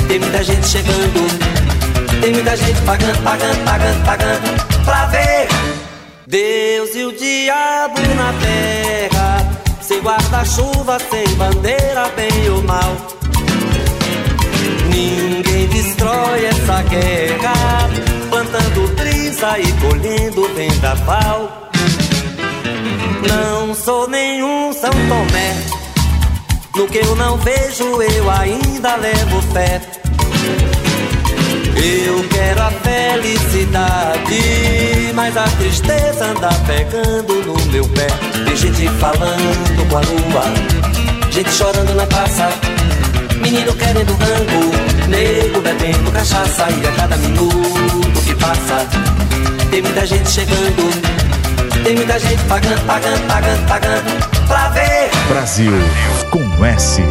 tem 0.06 0.20
muita 0.20 0.44
gente 0.44 0.68
chegando, 0.68 1.26
tem 2.20 2.32
muita 2.32 2.56
gente 2.56 2.80
pagando, 2.82 3.20
pagando, 3.24 3.64
pagando, 3.64 4.04
pagando 4.04 4.84
pra 4.84 5.06
ver 5.06 5.48
Deus 6.28 6.94
e 6.94 7.04
o 7.04 7.12
diabo 7.12 8.00
na 8.14 8.34
terra 8.34 9.60
sem 9.80 9.98
guarda-chuva, 10.02 10.98
sem 11.10 11.26
bandeira, 11.36 12.06
bem 12.14 12.50
ou 12.50 12.62
mal. 12.64 12.94
Ninguém 14.94 15.66
destrói 15.68 16.44
essa 16.44 16.82
guerra, 16.82 17.54
plantando 18.28 18.94
brisa 18.94 19.58
e 19.58 19.72
colhendo 19.80 20.46
vendaval. 20.54 21.70
Não 23.26 23.74
sou 23.74 24.06
nenhum 24.06 24.70
São 24.74 24.90
Tomé, 24.90 25.56
no 26.76 26.86
que 26.88 26.98
eu 26.98 27.16
não 27.16 27.38
vejo 27.38 28.02
eu 28.02 28.30
ainda 28.30 28.96
levo 28.96 29.40
fé. 29.54 29.80
Eu 31.80 32.28
quero 32.28 32.62
a 32.62 32.70
felicidade, 32.70 34.42
mas 35.14 35.36
a 35.36 35.44
tristeza 35.44 36.24
anda 36.26 36.48
pegando 36.66 37.34
no 37.44 37.72
meu 37.72 37.88
pé. 37.88 38.08
Tem 38.44 38.56
gente 38.56 38.88
falando 38.98 39.88
com 39.88 39.96
a 39.96 40.00
lua, 40.00 40.44
gente 41.30 41.50
chorando 41.50 41.94
na 41.94 42.06
praça, 42.06 42.50
menino 43.40 43.72
querendo 43.74 44.12
rango, 44.12 44.72
nego 45.08 45.60
bebendo 45.60 46.10
cachaça 46.10 46.66
e 46.70 46.86
a 46.86 46.92
cada 46.92 47.16
minuto 47.16 48.22
que 48.24 48.34
passa 48.34 48.86
tem 49.70 49.82
muita 49.82 50.06
gente 50.06 50.30
chegando, 50.30 51.84
tem 51.84 51.94
muita 51.94 52.18
gente 52.18 52.42
pagando, 52.44 52.86
pagando, 52.86 53.26
pagando, 53.26 53.68
pagando 53.68 54.46
pra 54.46 54.68
ver. 54.70 55.10
Brasil 55.28 55.72
com 56.30 56.64
S. 56.64 57.02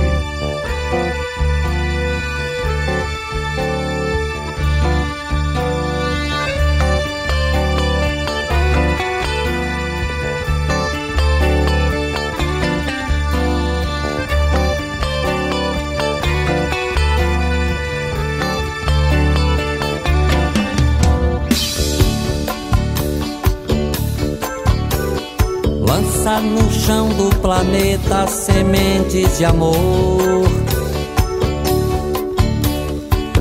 no 26.28 26.70
chão 26.70 27.08
do 27.08 27.34
planeta 27.38 28.28
sementes 28.28 29.38
de 29.38 29.46
amor. 29.46 29.78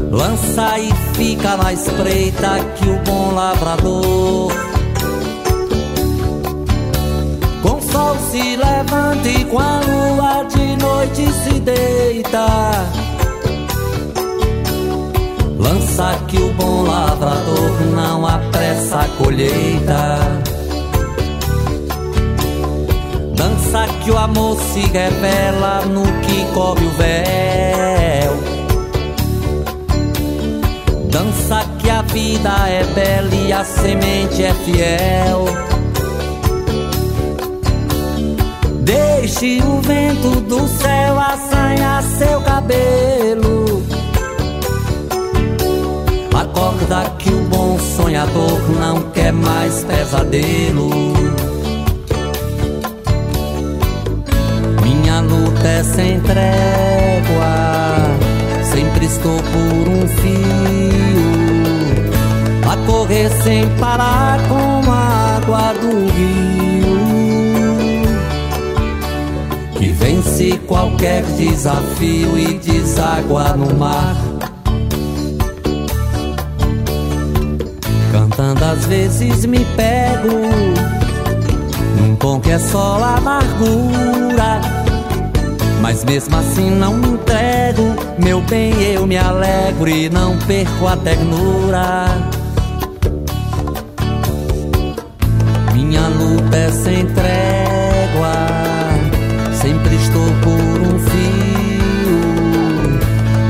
Lança 0.08 0.78
e 0.78 0.92
fica 1.14 1.56
na 1.56 1.72
espreita 1.72 2.60
que 2.76 2.88
o 2.88 2.96
bom 3.00 3.34
lavrador. 3.34 4.52
Com 7.60 7.82
sol 7.82 8.16
se 8.30 8.56
levanta 8.56 9.28
e 9.28 9.44
com 9.46 9.58
a 9.58 9.80
lua 9.80 10.44
de 10.44 10.76
noite 10.76 11.32
se 11.42 11.60
deita. 11.60 12.46
Lança 15.58 16.18
que 16.28 16.38
o 16.38 16.52
bom 16.54 16.84
lavrador 16.84 17.80
não 17.94 18.24
apressa 18.24 19.00
a 19.00 19.08
colheita. 19.18 20.55
que 24.06 24.12
o 24.12 24.16
amor 24.16 24.56
se 24.72 24.82
revela 24.82 25.84
no 25.84 26.04
que 26.04 26.44
cobre 26.54 26.84
o 26.84 26.90
véu. 26.90 28.36
Dança 31.10 31.68
que 31.80 31.90
a 31.90 32.02
vida 32.02 32.50
é 32.68 32.84
bela 32.94 33.34
e 33.34 33.52
a 33.52 33.64
semente 33.64 34.44
é 34.44 34.54
fiel. 34.54 35.44
Deixe 38.82 39.60
o 39.64 39.80
vento 39.80 40.40
do 40.42 40.68
céu 40.68 41.18
assanhar 41.18 42.00
seu 42.04 42.40
cabelo. 42.42 43.82
Acorda 46.32 47.10
que 47.18 47.30
o 47.30 47.40
bom 47.48 47.76
sonhador 47.96 48.70
não 48.78 49.10
quer 49.10 49.32
mais 49.32 49.82
pesadelo. 49.82 51.55
Minha 55.66 55.66
luta 55.66 55.68
é 55.68 55.82
sem 55.82 56.20
trégua, 56.20 57.54
sempre 58.62 59.06
estou 59.06 59.36
por 59.36 59.88
um 59.88 60.06
fio. 60.06 61.56
A 62.70 62.76
correr 62.86 63.28
sem 63.42 63.68
parar 63.76 64.38
como 64.48 64.92
a 64.92 65.36
água 65.36 65.72
do 65.74 66.06
rio. 66.12 66.96
Que 69.76 69.88
vence 69.88 70.56
qualquer 70.66 71.24
desafio 71.36 72.38
e 72.38 72.54
deságua 72.54 73.56
no 73.56 73.74
mar. 73.74 74.16
Cantando 78.12 78.64
às 78.64 78.86
vezes 78.86 79.44
me 79.44 79.64
pego 79.76 80.46
num 81.98 82.14
tom 82.16 82.40
que 82.40 82.52
é 82.52 82.58
só 82.58 83.02
amargura. 83.02 84.85
Mas 85.80 86.04
mesmo 86.04 86.36
assim 86.36 86.70
não 86.70 86.92
me 86.94 87.08
entrego, 87.08 87.96
meu 88.18 88.40
bem, 88.40 88.72
eu 88.94 89.06
me 89.06 89.16
alegro 89.16 89.88
e 89.88 90.10
não 90.10 90.36
perco 90.38 90.86
a 90.86 90.96
ternura. 90.96 92.06
Minha 95.72 96.08
luta 96.08 96.56
é 96.56 96.72
sem 96.72 97.06
trégua, 97.06 98.32
sempre 99.52 99.94
estou 99.94 100.26
por 100.42 100.80
um 100.80 100.98
fio, 100.98 102.98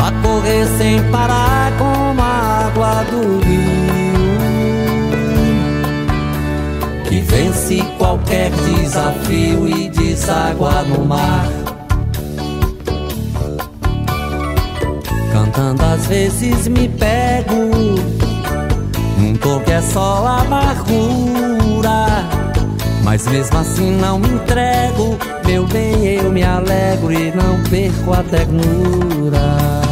a 0.05 0.13
correr 0.23 0.67
sem 0.77 1.03
parar 1.11 1.73
como 1.79 2.21
a 2.21 2.67
água 2.67 3.03
do 3.11 3.41
rio, 3.45 4.37
que 7.09 7.21
vence 7.21 7.83
qualquer 7.97 8.51
desafio 8.51 9.67
e 9.69 9.89
deságua 9.89 10.83
no 10.83 11.05
mar. 11.05 11.47
Cantando 15.57 15.83
às 15.85 16.07
vezes 16.07 16.69
me 16.69 16.87
pego 16.87 17.55
num 19.19 19.35
tom 19.37 19.59
que 19.61 19.73
é 19.73 19.81
só 19.81 20.27
amargura. 20.41 22.29
Mas 23.03 23.27
mesmo 23.27 23.57
assim 23.57 23.93
não 23.93 24.19
me 24.19 24.29
entrego, 24.29 25.17
meu 25.47 25.67
bem, 25.67 26.05
eu 26.05 26.31
me 26.31 26.43
alegro 26.43 27.11
e 27.11 27.33
não 27.35 27.63
perco 27.71 28.13
a 28.13 28.23
ternura. 28.23 29.86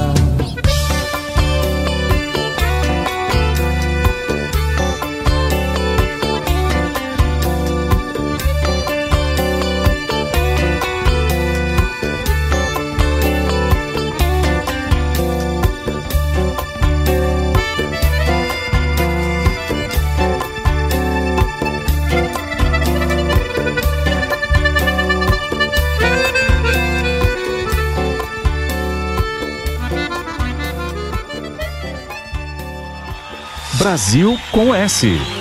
Brasil 33.95 34.37
com 34.51 34.75
S. 34.75 35.34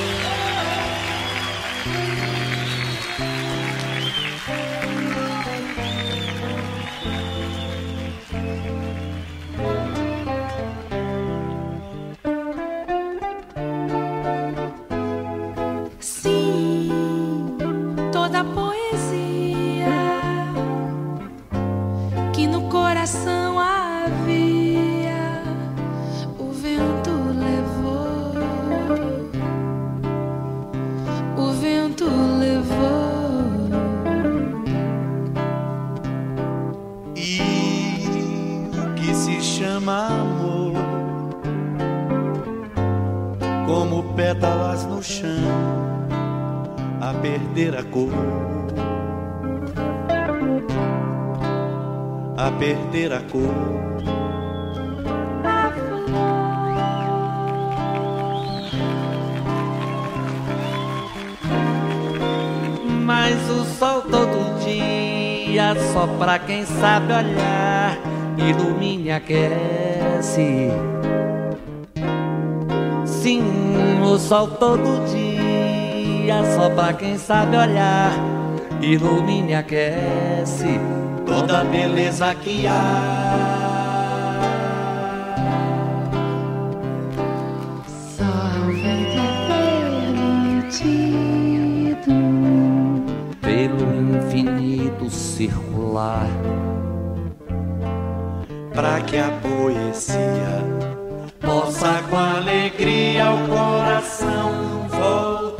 sabe 66.93 67.11
olhar, 67.11 67.97
ilumina 68.37 69.15
aquece. 69.15 70.69
Sim, 73.03 73.41
o 74.03 74.15
sol 74.19 74.47
todo 74.47 75.03
dia, 75.07 76.43
só 76.55 76.69
pra 76.69 76.93
quem 76.93 77.17
sabe 77.17 77.57
olhar, 77.57 78.11
ilumina 78.79 79.57
aquece. 79.59 80.79
Toda 81.25 81.61
a 81.61 81.63
beleza 81.63 82.35
que 82.35 82.67
há. 82.67 84.29
Só 87.87 88.23
permitido. 90.67 91.01
Pelo 93.41 94.15
infinito 94.15 95.09
circular, 95.09 96.27
Pra 98.73 99.01
que 99.01 99.17
a 99.17 99.29
poesia 99.41 100.63
possa 101.39 102.01
com 102.09 102.17
alegria 102.17 103.25
ao 103.25 103.37
coração 103.47 104.51
voltar. 104.89 105.53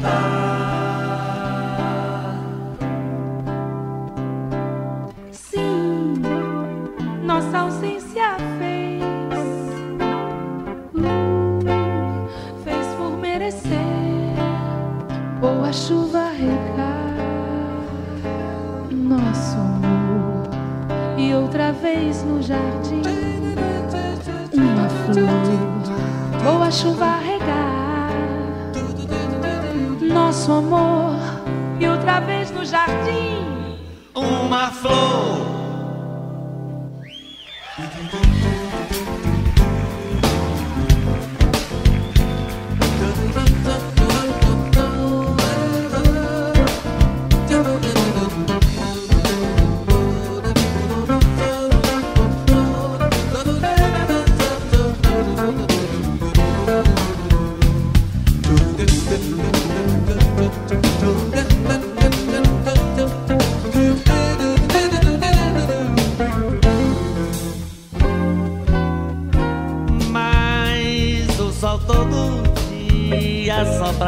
Sim, 5.32 6.14
nossa 7.24 7.60
ausência 7.60 8.36
fez, 8.58 9.04
uh, 10.96 12.28
fez 12.64 12.88
por 12.98 13.12
merecer 13.18 13.80
boa 15.40 15.72
chuva 15.72 16.30
regar 16.30 17.14
nosso 18.92 19.58
amor 19.58 20.48
e 21.18 21.34
outra 21.36 21.72
vez 21.74 22.24
no 22.24 22.42
jardim 22.42 22.83
boa 26.44 26.72
chuva 26.72 27.18
regar 27.18 27.74
nosso 30.14 30.52
amor 30.52 31.16
e 31.80 31.88
outra 31.88 32.20
vez 32.20 32.52
no 32.52 32.64
jardim. 32.64 33.78
Uma 34.16 34.70
flor. 34.72 35.53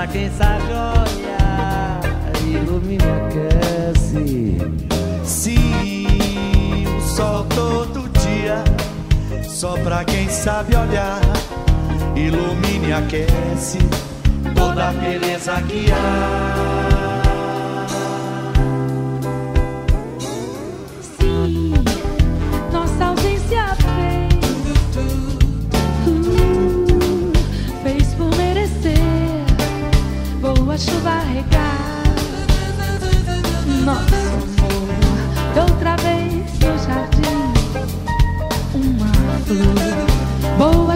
pra 0.05 0.07
quem 0.07 0.29
sabe 0.31 0.65
olhar, 0.65 1.99
ilumina, 2.45 3.05
aquece. 3.25 4.57
Se 5.23 5.55
o 6.87 7.01
sol 7.01 7.45
todo 7.45 8.07
dia, 8.19 8.63
só 9.49 9.73
pra 9.79 10.03
quem 10.03 10.29
sabe 10.29 10.75
olhar, 10.75 11.21
ilumine, 12.15 12.93
aquece 12.93 13.79
toda 14.53 14.89
a 14.89 14.91
beleza 14.91 15.59
que 15.63 15.91
há. 15.91 16.94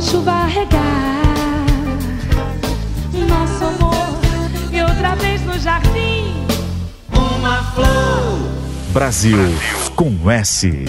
chuva 0.09 0.45
regar. 0.45 1.65
Nosso 3.13 3.65
amor 3.65 4.19
e 4.71 4.81
outra 4.81 5.15
vez 5.15 5.41
no 5.45 5.59
jardim. 5.59 6.33
Uma 7.13 7.63
flor. 7.73 8.39
Brasil 8.91 9.37
com 9.95 10.31
S. 10.31 10.85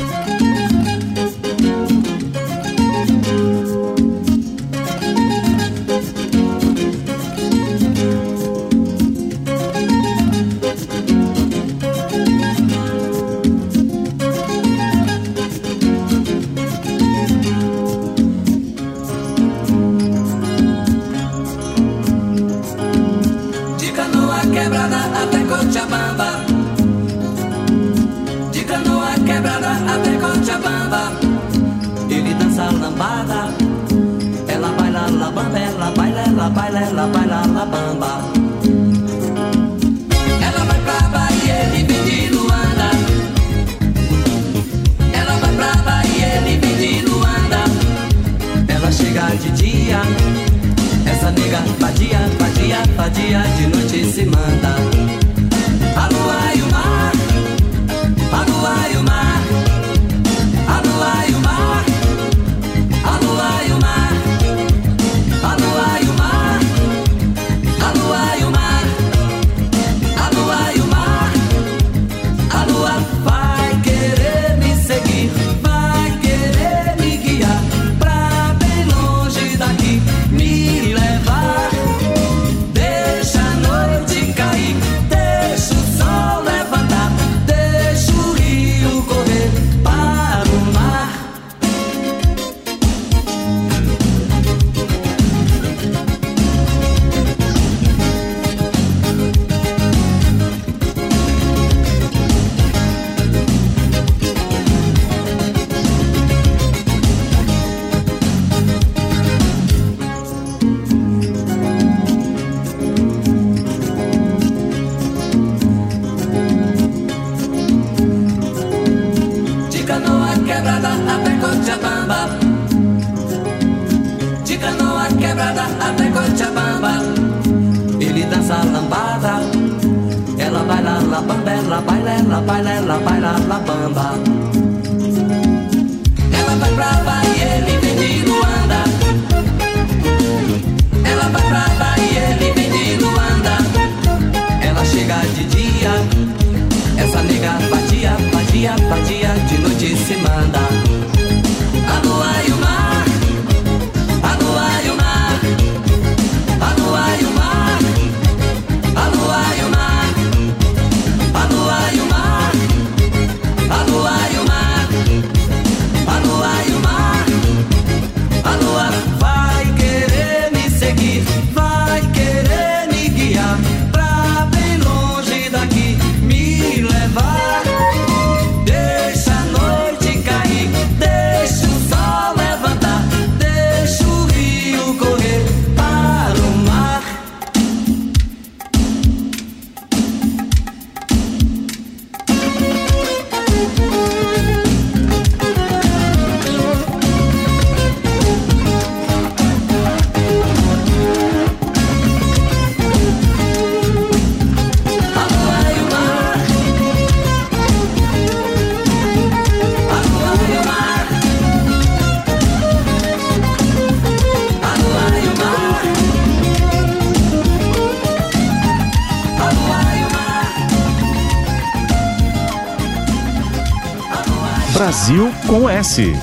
Acesse 225.81 226.20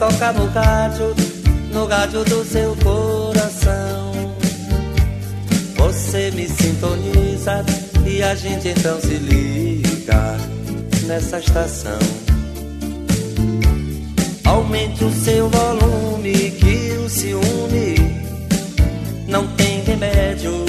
tocar 0.00 0.32
no 0.32 0.46
rádio, 0.46 1.14
no 1.74 1.86
rádio 1.86 2.24
do 2.24 2.42
seu 2.42 2.74
coração. 2.76 4.12
Você 5.76 6.30
me 6.30 6.48
sintoniza 6.48 7.62
e 8.06 8.22
a 8.22 8.34
gente 8.34 8.68
então 8.68 8.98
se 8.98 9.16
liga 9.16 10.38
nessa 11.06 11.38
estação. 11.38 11.98
Aumente 14.46 15.04
o 15.04 15.12
seu 15.12 15.50
volume 15.50 16.50
que 16.52 16.96
o 17.04 17.06
ciúme 17.06 17.96
não 19.28 19.46
tem 19.48 19.82
remédio, 19.82 20.64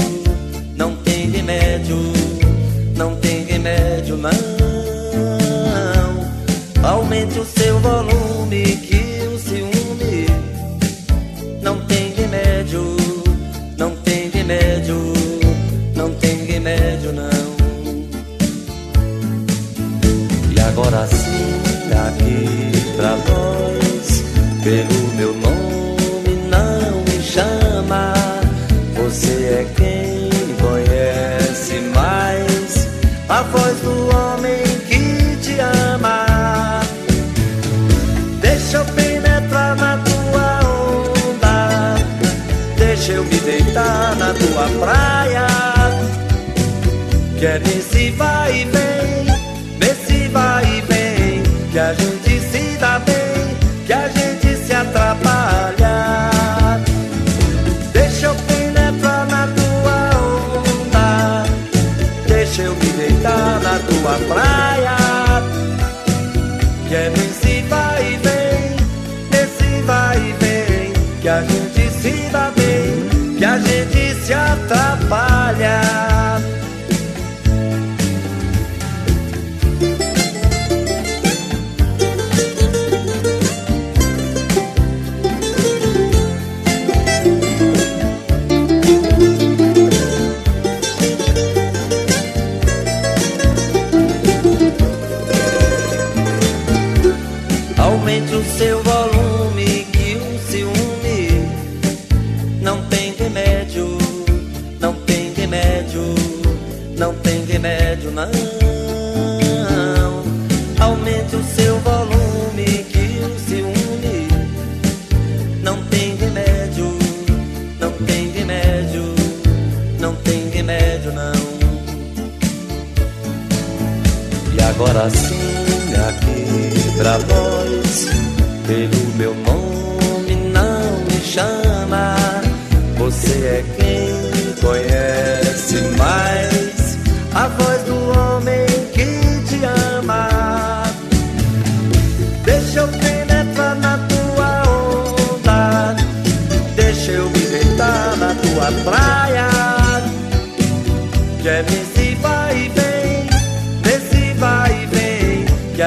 não 0.76 0.94
tem 0.98 1.32
remédio, 1.32 1.96
não 2.98 3.16
tem 3.16 3.46
remédio 3.46 4.18
não. 4.18 4.32
Aumente 6.84 7.40
o 7.40 7.46
seu 7.46 7.80
volume 7.80 8.81
pelo 24.72 25.14
meu 25.16 25.34
nome 25.34 26.34
não 26.48 27.02
me 27.04 27.22
chama. 27.22 28.14
Você 28.96 29.34
é 29.60 29.68
quem 29.76 30.30
conhece 30.66 31.82
mais 31.94 32.88
a 33.28 33.42
voz 33.42 33.78
do 33.82 34.16
homem 34.16 34.64
que 34.88 35.36
te 35.42 35.60
ama. 35.60 36.80
Deixa 38.40 38.78
eu 38.78 38.86
penetrar 38.86 39.76
na 39.76 39.98
tua 39.98 40.60
onda, 41.20 41.96
deixa 42.78 43.12
eu 43.12 43.26
me 43.26 43.38
deitar 43.42 44.16
na 44.16 44.34
tua 44.34 44.70
praia. 44.80 45.48
Quer 47.38 47.60
nesse 47.60 48.12
vai 48.12 48.71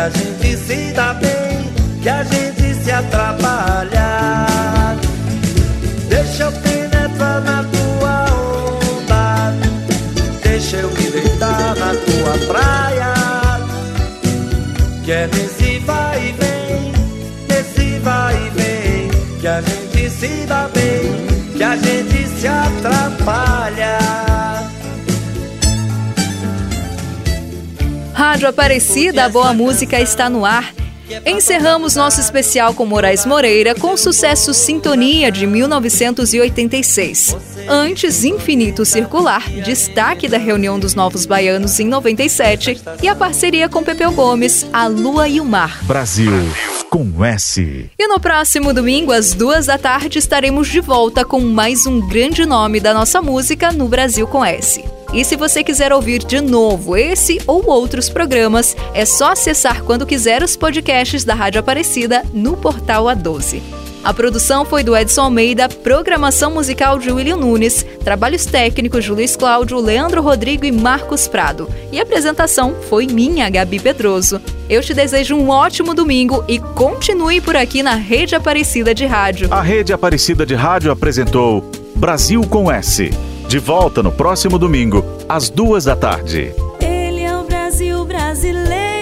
a 0.04 0.10
gente 0.10 0.56
se 0.58 0.92
dá 0.92 1.14
bem, 1.14 1.72
que 2.02 2.08
a 2.10 2.22
gente 2.24 2.74
se 2.74 2.90
atrapalha. 2.90 4.46
Deixa 6.10 6.42
eu 6.42 6.52
penetrar 6.52 7.40
na 7.40 7.64
tua 7.64 8.26
onda, 9.00 9.54
deixa 10.42 10.76
eu 10.76 10.90
me 10.90 11.10
deitar 11.10 11.74
na 11.76 11.94
tua 12.04 12.46
praia. 12.46 13.14
Que 15.04 15.12
é 15.12 15.26
nesse 15.26 15.78
vai 15.78 16.28
e 16.28 16.32
vem, 16.32 16.92
nesse 17.48 17.98
vai 18.00 18.34
e 18.34 18.50
vem, 18.50 19.10
que 19.40 19.46
a 19.46 19.62
gente 19.62 20.10
se 20.10 20.44
dá 20.46 20.68
bem, 20.74 21.56
que 21.56 21.62
a 21.62 21.76
gente 21.76 22.28
se 22.28 22.46
atrapalha. 22.46 24.33
Rádio 28.14 28.48
Aparecida, 28.48 29.24
a 29.24 29.28
boa 29.28 29.52
música 29.52 30.00
está 30.00 30.30
no 30.30 30.44
ar. 30.44 30.72
Encerramos 31.26 31.96
nosso 31.96 32.20
especial 32.20 32.72
com 32.72 32.86
Moraes 32.86 33.26
Moreira 33.26 33.74
com 33.74 33.92
o 33.92 33.98
sucesso 33.98 34.54
Sintonia 34.54 35.30
de 35.30 35.46
1986. 35.46 37.36
Antes, 37.68 38.24
Infinito 38.24 38.84
Circular, 38.86 39.46
destaque 39.50 40.28
da 40.28 40.38
reunião 40.38 40.78
dos 40.78 40.94
Novos 40.94 41.26
Baianos 41.26 41.78
em 41.78 41.86
97 41.86 42.80
e 43.02 43.08
a 43.08 43.14
parceria 43.14 43.68
com 43.68 43.82
Pepeu 43.82 44.12
Gomes, 44.12 44.64
A 44.72 44.86
Lua 44.86 45.28
e 45.28 45.40
o 45.40 45.44
Mar. 45.44 45.84
Brasil 45.84 46.32
com 46.88 47.24
S. 47.24 47.90
E 47.98 48.06
no 48.06 48.20
próximo 48.20 48.72
domingo, 48.72 49.10
às 49.10 49.34
duas 49.34 49.66
da 49.66 49.76
tarde, 49.76 50.20
estaremos 50.20 50.68
de 50.68 50.80
volta 50.80 51.24
com 51.24 51.40
mais 51.40 51.86
um 51.86 52.00
grande 52.08 52.46
nome 52.46 52.78
da 52.78 52.94
nossa 52.94 53.20
música 53.20 53.72
no 53.72 53.88
Brasil 53.88 54.28
com 54.28 54.44
S. 54.44 54.84
E 55.14 55.24
se 55.24 55.36
você 55.36 55.62
quiser 55.62 55.92
ouvir 55.92 56.24
de 56.24 56.40
novo 56.40 56.96
esse 56.96 57.40
ou 57.46 57.64
outros 57.70 58.08
programas, 58.10 58.76
é 58.92 59.04
só 59.04 59.30
acessar 59.30 59.84
quando 59.84 60.04
quiser 60.04 60.42
os 60.42 60.56
podcasts 60.56 61.22
da 61.22 61.34
Rádio 61.34 61.60
Aparecida 61.60 62.24
no 62.32 62.56
portal 62.56 63.04
A12. 63.04 63.62
A 64.02 64.12
produção 64.12 64.64
foi 64.64 64.82
do 64.82 64.94
Edson 64.94 65.22
Almeida, 65.22 65.68
programação 65.68 66.50
musical 66.50 66.98
de 66.98 67.12
William 67.12 67.36
Nunes, 67.36 67.86
trabalhos 68.02 68.44
técnicos 68.44 69.04
de 69.04 69.12
Luiz 69.12 69.36
Cláudio, 69.36 69.78
Leandro 69.78 70.20
Rodrigo 70.20 70.66
e 70.66 70.72
Marcos 70.72 71.28
Prado. 71.28 71.68
E 71.92 72.00
a 72.00 72.02
apresentação 72.02 72.74
foi 72.90 73.06
minha, 73.06 73.48
Gabi 73.48 73.78
Pedroso. 73.78 74.40
Eu 74.68 74.82
te 74.82 74.92
desejo 74.92 75.36
um 75.36 75.48
ótimo 75.48 75.94
domingo 75.94 76.44
e 76.48 76.58
continue 76.58 77.40
por 77.40 77.56
aqui 77.56 77.84
na 77.84 77.94
Rede 77.94 78.34
Aparecida 78.34 78.92
de 78.92 79.06
Rádio. 79.06 79.46
A 79.50 79.62
Rede 79.62 79.92
Aparecida 79.92 80.44
de 80.44 80.56
Rádio 80.56 80.90
apresentou 80.90 81.64
Brasil 81.94 82.42
com 82.42 82.70
S. 82.70 83.10
De 83.48 83.58
volta 83.58 84.02
no 84.02 84.10
próximo 84.10 84.58
domingo, 84.58 85.04
às 85.28 85.48
duas 85.48 85.84
da 85.84 85.94
tarde. 85.94 86.52
Ele 86.80 87.22
é 87.22 87.36
o 87.36 87.44
Brasil 87.44 88.04
brasileiro. 88.04 88.93